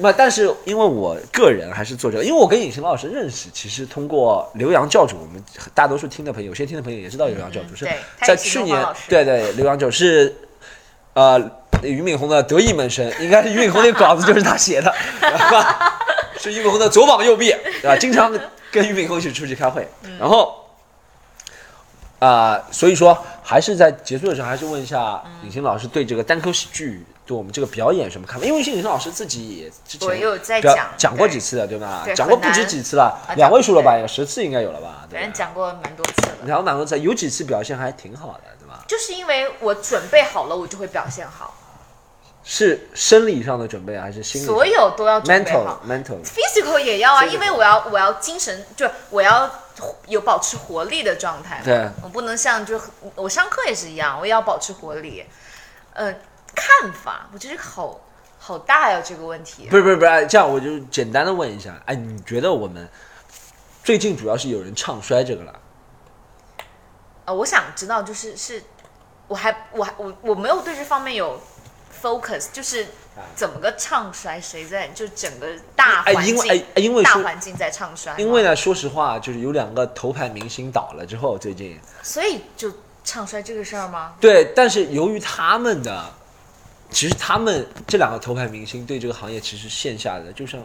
[0.00, 5.42] 那但是因为我个人还是做这个，因为我跟尹晴老师认识，其实通过刘洋教主，我们
[5.74, 7.88] 大多数听的朋友，有些听的朋友也知道刘洋教主、是
[8.22, 10.34] 在去年对对，刘洋教主是
[11.14, 11.38] 呃
[11.82, 15.98] 俞敏洪的得意门生，应该是俞敏洪那稿子就是他写的， 对吧？
[16.38, 17.96] 是俞敏洪的左膀右臂，对吧？
[17.96, 18.32] 经常
[18.70, 20.64] 跟俞敏洪一起出去开会，嗯然后。
[22.20, 28.44] 啊、所以说还是在结束的时候，还是问一下嗯尹星老师对这个单口喜剧对我们这个表演什么看法？
[28.44, 32.02] 因为尹星老师自己也之前我有在讲讲过几次的，对吧？
[32.04, 33.96] 对讲过不止几次了啊，两位数了吧？
[33.96, 35.06] 有十次应该有了吧？
[35.12, 38.82] 反正讲过蛮多次了，然后蛮多次，有几次表现还挺好的，对吧？
[38.88, 41.54] 就是因为我准备好了，我就会表现好，
[42.50, 44.46] 是生理上的准备还是心理？
[44.46, 45.82] 所有都要准备好。
[45.86, 49.50] mental physical 也要啊，因为我要我要精神，就我要
[50.06, 51.60] 有保持活力的状态。
[51.62, 52.80] 对我不能像就
[53.14, 55.26] 我上课也是一样，我也要保持活力。
[55.92, 56.10] 呃，
[56.54, 58.00] 看法，我觉得好
[58.38, 59.66] 好大呀这个问题。
[59.68, 62.88] 不是不是不是，这样我就简单的问一下，哎，你觉得我们
[63.84, 65.52] 最近主要是有人唱衰这个了？
[67.26, 68.62] 呃，我想知道就是是，
[69.26, 71.38] 我还我还我我没有对这方面有
[72.02, 72.86] focus，就是
[73.34, 82.72] 怎么个唱衰，谁在就整个大哎环境，因为哎哎因为大环境在唱衰，因为呢，说实话，就是有两个头牌明星倒了之后，最近所以就
[83.04, 84.14] 唱衰这个事儿吗？
[84.20, 86.04] 对，但是由于他们的，
[86.90, 90.60] 其实他们这两个头牌明星对这个行业其实线下的，就像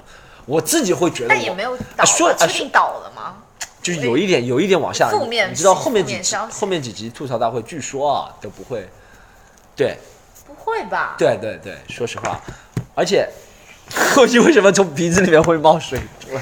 [0.45, 3.37] 我自己会觉得，但也没有倒，啊说啊确定倒了吗？
[3.81, 8.87] 就是有一点有一点往下，负面你知道后面几集面后面几集吐槽大会，据说啊都不会，
[9.75, 10.12] 对不
[10.63, 11.15] 会吧？
[11.17, 12.39] 对对对，说实话，
[12.95, 13.29] 而且
[14.15, 16.41] 后期为什么从鼻子里面会冒水出来？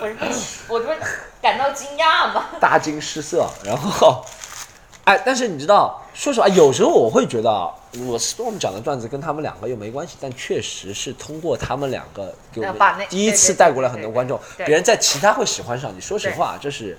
[0.00, 1.00] 我是我这不是
[1.42, 2.46] 感到惊讶吗？
[2.60, 4.24] 大惊失色，然后，
[5.04, 7.68] 哎，但是你知道，说实话，有时候我会觉得啊，
[8.06, 16.00] 我 Storm 讲的段子跟他们两个又没关系，但确实是通过他们两个给我们第一次带过来很多观众，别人在其他会喜欢上你。
[16.00, 16.96] 说实话，这是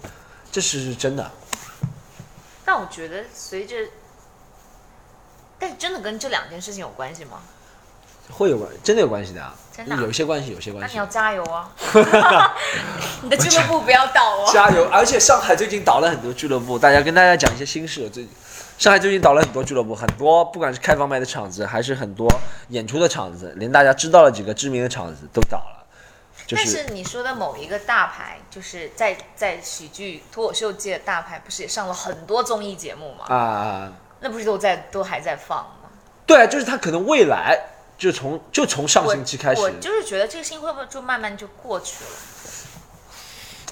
[0.52, 1.32] 这是真的。
[2.66, 3.76] 但我觉得随着，
[5.66, 7.40] 但是真的跟这两件事情有关系吗？
[8.30, 11.06] 会有关，真的有关系的啊，真的啊有些关系，有些关系那你要。
[11.08, 11.74] 加油啊！
[13.24, 14.50] 你的俱乐部不要倒哦。
[14.54, 14.88] 加油！
[14.92, 18.08] 而且上海最近倒了很多俱乐部，大家跟大家讲一些心事。
[18.12, 18.28] 最
[18.78, 22.32] 上海最近倒了很多俱乐部，很多不管是开放麦的场子，还是很多
[22.68, 25.86] 演出的场子，连大家知道了几个知名的场子都倒了。
[26.46, 33.26] 就但是你说的某一个大牌，就是在在喜剧脱口秀界的大牌，不是也上了很多综艺节目吗？
[33.34, 33.92] 啊，
[34.26, 35.88] 那不是都在都还在放吗？
[36.26, 37.56] 对啊，就是他可能未来
[37.96, 42.10] 就从就从上我星期开始我，就是觉得这个事情会不会就慢慢就过去了？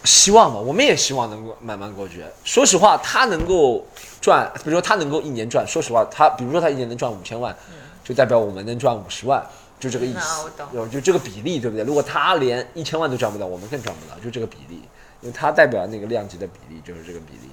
[0.04, 2.24] 希望吧，我们也希望能够慢慢过去。
[2.43, 3.84] 说实话，他能够
[4.22, 7.56] 赚，比如说他能够一年赚，说实话，他比如说他一年能赚五千万，
[8.04, 9.43] 就代表我们能赚五十万，
[9.80, 10.68] 就这个意那思我懂。
[10.72, 11.84] 有就这个比例，对不对？
[11.84, 14.84] 如果他连一千万都赚不到，我们更赚不到，就这个比例，
[15.22, 17.49] 因为他代表那个量级的比例就是这个比例。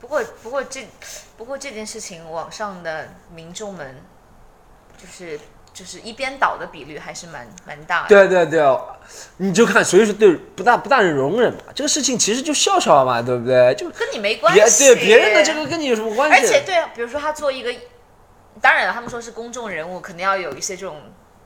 [0.00, 0.86] 不过不过这
[1.36, 3.96] 不过这件事情，网上的民众们
[4.96, 5.38] 就是
[5.72, 8.08] 就是一边倒的比率还是蛮蛮大的。
[8.08, 8.78] 对对对，
[9.36, 13.74] 你就看，所以说对不大不大的容忍嘛，这个事情其实就笑笑嘛，对不对？
[13.74, 14.86] 就跟你没关别系。
[14.86, 16.36] 对别人的这个跟你有什么关系？
[16.36, 17.74] 而且对，比如说他做一个，
[18.60, 21.00] 当然了，他们说是公众人物，肯定要有一些这种，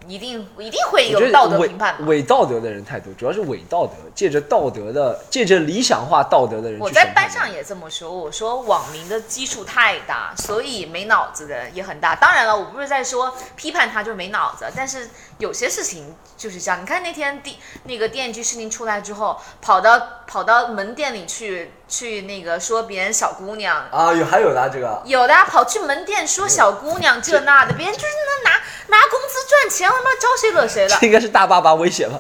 [0.06, 2.06] 一定一定会有道德评判嘛。
[2.06, 12.14] 伪道德的人太多，主要是伪道德，借着道德的，借着理想化道德的人我在班上也这么说，我说网民的基数太大，所以没脑子的人也很大。
[12.16, 16.82] 当然了，我不是在说批判他就没脑子，但是有些事情就是这样。
[16.82, 28.56] 你看那天第那个电锯事情出来之后，跑到跑到门店里去去那个说别人小姑娘，啊，有还有的这个，有的啊跑去门店说小姑娘这那的，别人就是那拿
[28.88, 31.06] 拿工资赚钱，他妈招谁惹谁了这？
[31.06, 32.18] 应该是大爸爸威胁吧？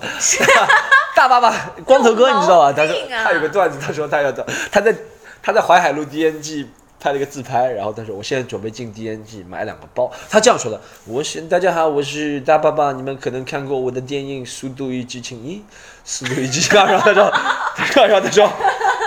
[1.16, 2.70] 大爸爸光头哥，你知道吧？
[2.70, 4.30] 他说他有个段子，他说他要
[4.70, 4.94] 他在
[5.42, 6.66] 他在淮海路 DNG
[7.00, 10.78] 拍了一个自拍，然后他说我现在准备进 DNG 买两个包，他这样说的。
[11.06, 15.56] 我是大家好，我是大爸爸，你们可能看过我的电影《速度与激情一》，
[16.04, 17.30] 《速度与激情二》，然后他说，
[17.76, 18.50] 他说，然后他说，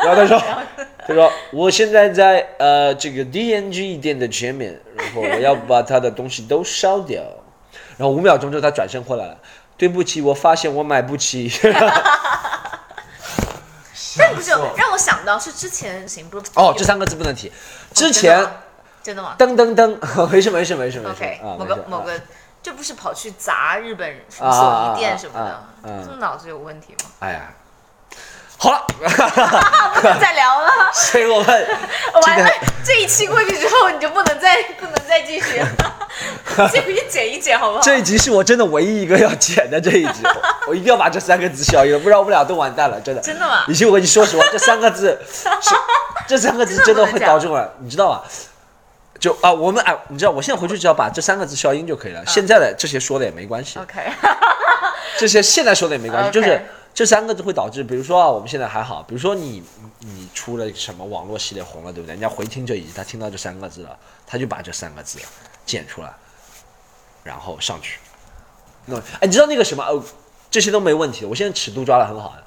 [0.04, 0.42] 然后他说。
[1.08, 7.22] 他说：“我现在在呃这个 DNG 店的前面，然后我要把他的东西都烧掉。
[7.96, 9.38] 然后五秒钟之后，他转身回来了。
[9.78, 11.52] 对不起，我发现我买不起。
[14.18, 17.52] 但不是让我想到是之前行不哦，这三个字不能提。
[17.94, 18.52] 之真的前吗
[19.04, 19.96] 真的吗噔噔噔，
[20.32, 22.12] 没事没事没事没事啊，某个某个，
[22.66, 27.12] 这不是跑去砸日本什啊么索啊尼店什么的啊啊啊，这脑子有问题吗？
[27.20, 27.42] 哎呀，
[28.58, 31.68] 好了， 不能再聊了， 所以我们
[32.26, 35.68] 完了天，这一期过去之后，你就不能再不能再继续了，
[36.74, 37.84] 这回去剪一剪好不好？
[37.84, 40.24] 这一集是我真的唯一一个要剪的这一集，
[40.68, 43.22] 我一定要把这三个字消音了，不然我们俩都完蛋了，真的。
[43.22, 45.48] 真的吗以及我跟你说实话，这三个字是
[46.28, 48.24] 这三个字真的会导致我，你知道吗？
[49.26, 52.24] 就啊，我们哎，你知道，我现在回去只要把这三个字消音就可以了。
[52.28, 54.00] 现在的这些说的也没关系，OK，
[55.18, 56.62] 这些现在说的也没关系，就是
[56.94, 59.64] 这三个字会导致，比如说啊，我们现在还好，比如说你
[60.02, 62.14] 你出了什么网络系列红了，对不对？
[62.14, 63.98] 人家回听这一集，他听到这三个字了，
[64.28, 65.18] 他就把这三个字
[65.66, 66.14] 剪出来，
[67.24, 67.98] 然后上去。
[68.86, 69.84] 那哎，你知道那个什么？
[69.84, 70.04] 哦，
[70.52, 72.44] 这些都没问题，我现在尺度抓的很好的。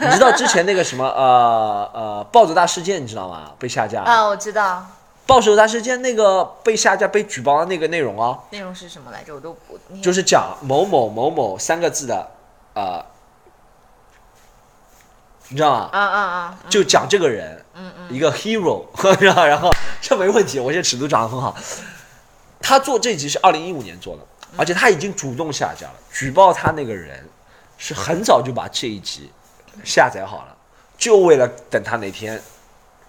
[0.00, 3.52] 你知道之前那个什么呃呃暴走大事件，你知道吗？
[3.60, 4.02] 被下架。
[4.02, 4.84] 啊，我知道
[5.28, 12.30] 暴走大事件那个被下架、被举报的那个内容啊，内容是什么来着，我都不就是讲某某某某三个字的，
[12.72, 13.04] 呃，
[15.48, 15.90] 你知道吗？
[15.92, 18.86] 啊啊啊，就讲这个人，嗯嗯，一个 hero，
[19.20, 19.70] 然后然后
[20.00, 21.54] 这没问题，我现在尺度掌握很好。
[22.62, 24.22] 他做这集是二零一五年做的，
[24.56, 25.94] 而且他已经主动下架了。
[26.10, 27.22] 举报他那个人
[27.76, 29.30] 是很早就把这一集
[29.84, 30.56] 下载好了，
[30.96, 32.40] 就为了等他哪天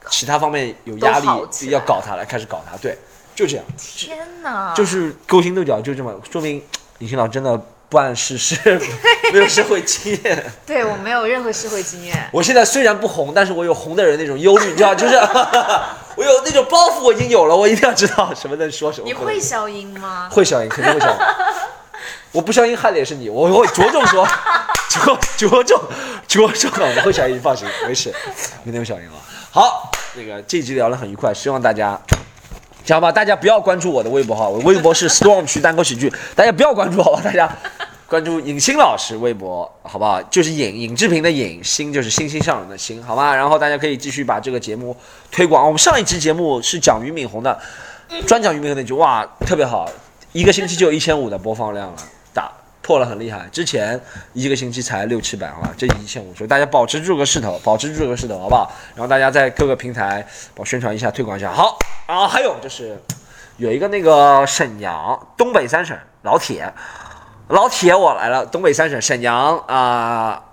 [0.09, 1.27] 其他方面有压力
[1.69, 2.75] 要搞他来，开始搞他。
[2.77, 2.97] 对，
[3.35, 6.61] 就这样，天哪，就是勾心斗角，就这么说明
[6.97, 7.57] 李欣老真的
[7.87, 8.57] 不谙世事，
[9.31, 10.51] 没有社会经验。
[10.65, 15.15] 对我没有任何社会经验，我现在虽然不红，但是我有红的人那种忧虑，你知道，就是
[16.15, 19.05] 我有那种包袱，我已经有了，我一定要知道什么能说什么。
[19.07, 20.27] 你会消音吗？
[20.29, 21.17] 会消音，肯定会消音。
[22.31, 24.27] 我不消音害的也是你，我会着重说，
[24.89, 25.81] 着着重
[26.27, 28.13] 着重，我会消音，放心，没事，
[28.63, 29.17] 明天会消音啊。
[29.51, 31.99] 好，这个这集聊得很愉快，希望大家。
[32.85, 33.11] 知道吧？
[33.11, 37.21] 大家不要关注我的微博哈，我微博是 storm 区单口喜剧，大家不要关注好吧？
[37.23, 37.47] 大家
[38.07, 40.21] 关注尹欣老师微博好不好？
[40.23, 43.35] 就是尹尹志平的尹，欣就是欣欣向荣的欣，好吗？
[43.35, 44.95] 然后大家可以继续把这个节目
[45.31, 45.65] 推广。
[45.65, 47.59] 我们上一期节目是讲俞敏洪的，
[48.25, 49.87] 专讲俞敏洪那句，哇，特别好，
[50.31, 52.03] 一个星期就有一千五的播放量了，打
[52.89, 53.47] 破了很厉害。
[53.51, 54.01] 之前
[54.33, 58.71] 一个星期才六七百，好吧，这一千五，所以大家保持住个势头，保持住个势头，好不好？
[58.95, 60.25] 然后大家在各个平台
[60.55, 61.51] 我宣传一下，推广一下。
[61.51, 61.77] 好，
[62.07, 62.99] 然后还有就是
[63.57, 66.73] 有一个那个沈阳东北三省老铁，
[67.49, 70.43] 老铁我来了，东北三省沈阳啊、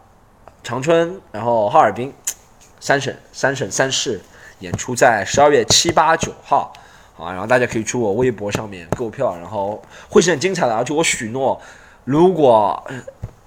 [0.62, 2.12] 长春，然后哈尔滨，
[2.80, 4.20] 三省三省三市
[4.59, 6.70] 演出在十二月七八九号。
[7.18, 10.76] 啊，然后大家可以去我微博上面购票，然后会是很精彩的。
[10.76, 11.59] 而且我许诺，
[12.07, 12.82] 如果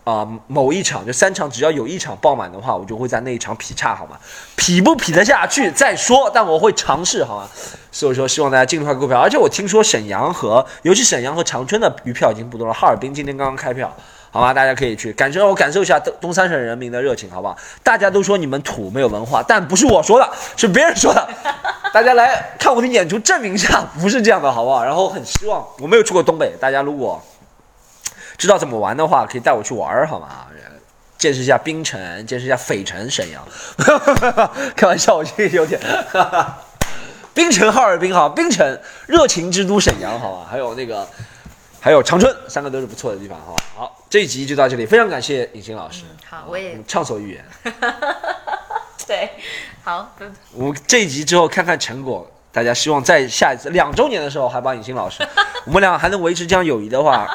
[0.03, 4.17] 啊、某一场就三场，只要有一场爆满的话，我就会在那一场劈叉，好吗？
[4.55, 7.47] 劈不劈得下去再说，但我会尝试，好吗？
[7.91, 9.19] 所以说，希望大家尽快购票。
[9.19, 13.95] 而且我听说沈阳和尤其沈阳和长春的余票已经不多了，哈尔滨今天刚刚开票。
[14.31, 14.53] 好吗？
[14.53, 17.55] 大家可以去感受，让我感受一下东东三省人民的热情，好不好？
[17.83, 21.29] 大家都说你们土没有文化，但不是我说的，是别人说的。
[21.93, 24.83] 大家来看我的演出，证明一下不是这样的，好不好？
[24.83, 27.21] 然后很希望我没有去过东北，大家如果
[28.39, 30.47] 知道怎么玩的话，可以带我去玩儿好吗？
[31.19, 33.45] 见识一下冰城，见识一下匪城沈阳。
[34.73, 35.77] 开玩笑，我这个有点。
[37.35, 41.05] 冰城哈尔滨哈，冰城热情之都沈阳好吧，还有那个
[41.81, 43.63] 还有长春，三个都是不错的地方好吧。
[43.75, 47.45] 好，这一集就到这里，非常感谢尹欣老师，好，我也们畅所欲言。
[49.05, 49.29] 对，
[49.83, 50.23] 好，不
[50.53, 55.25] 我们这一集之后看看成果，大家希望在下一次两周年的时候还把尹欣老师，
[55.65, 57.27] 我们俩还能维持这样友谊的话，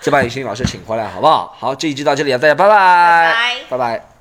[0.00, 1.54] 再把尹欣老师请回来，好不好？
[1.58, 3.34] 好，这一集到这里，大家拜拜，
[3.70, 4.17] 拜拜拜。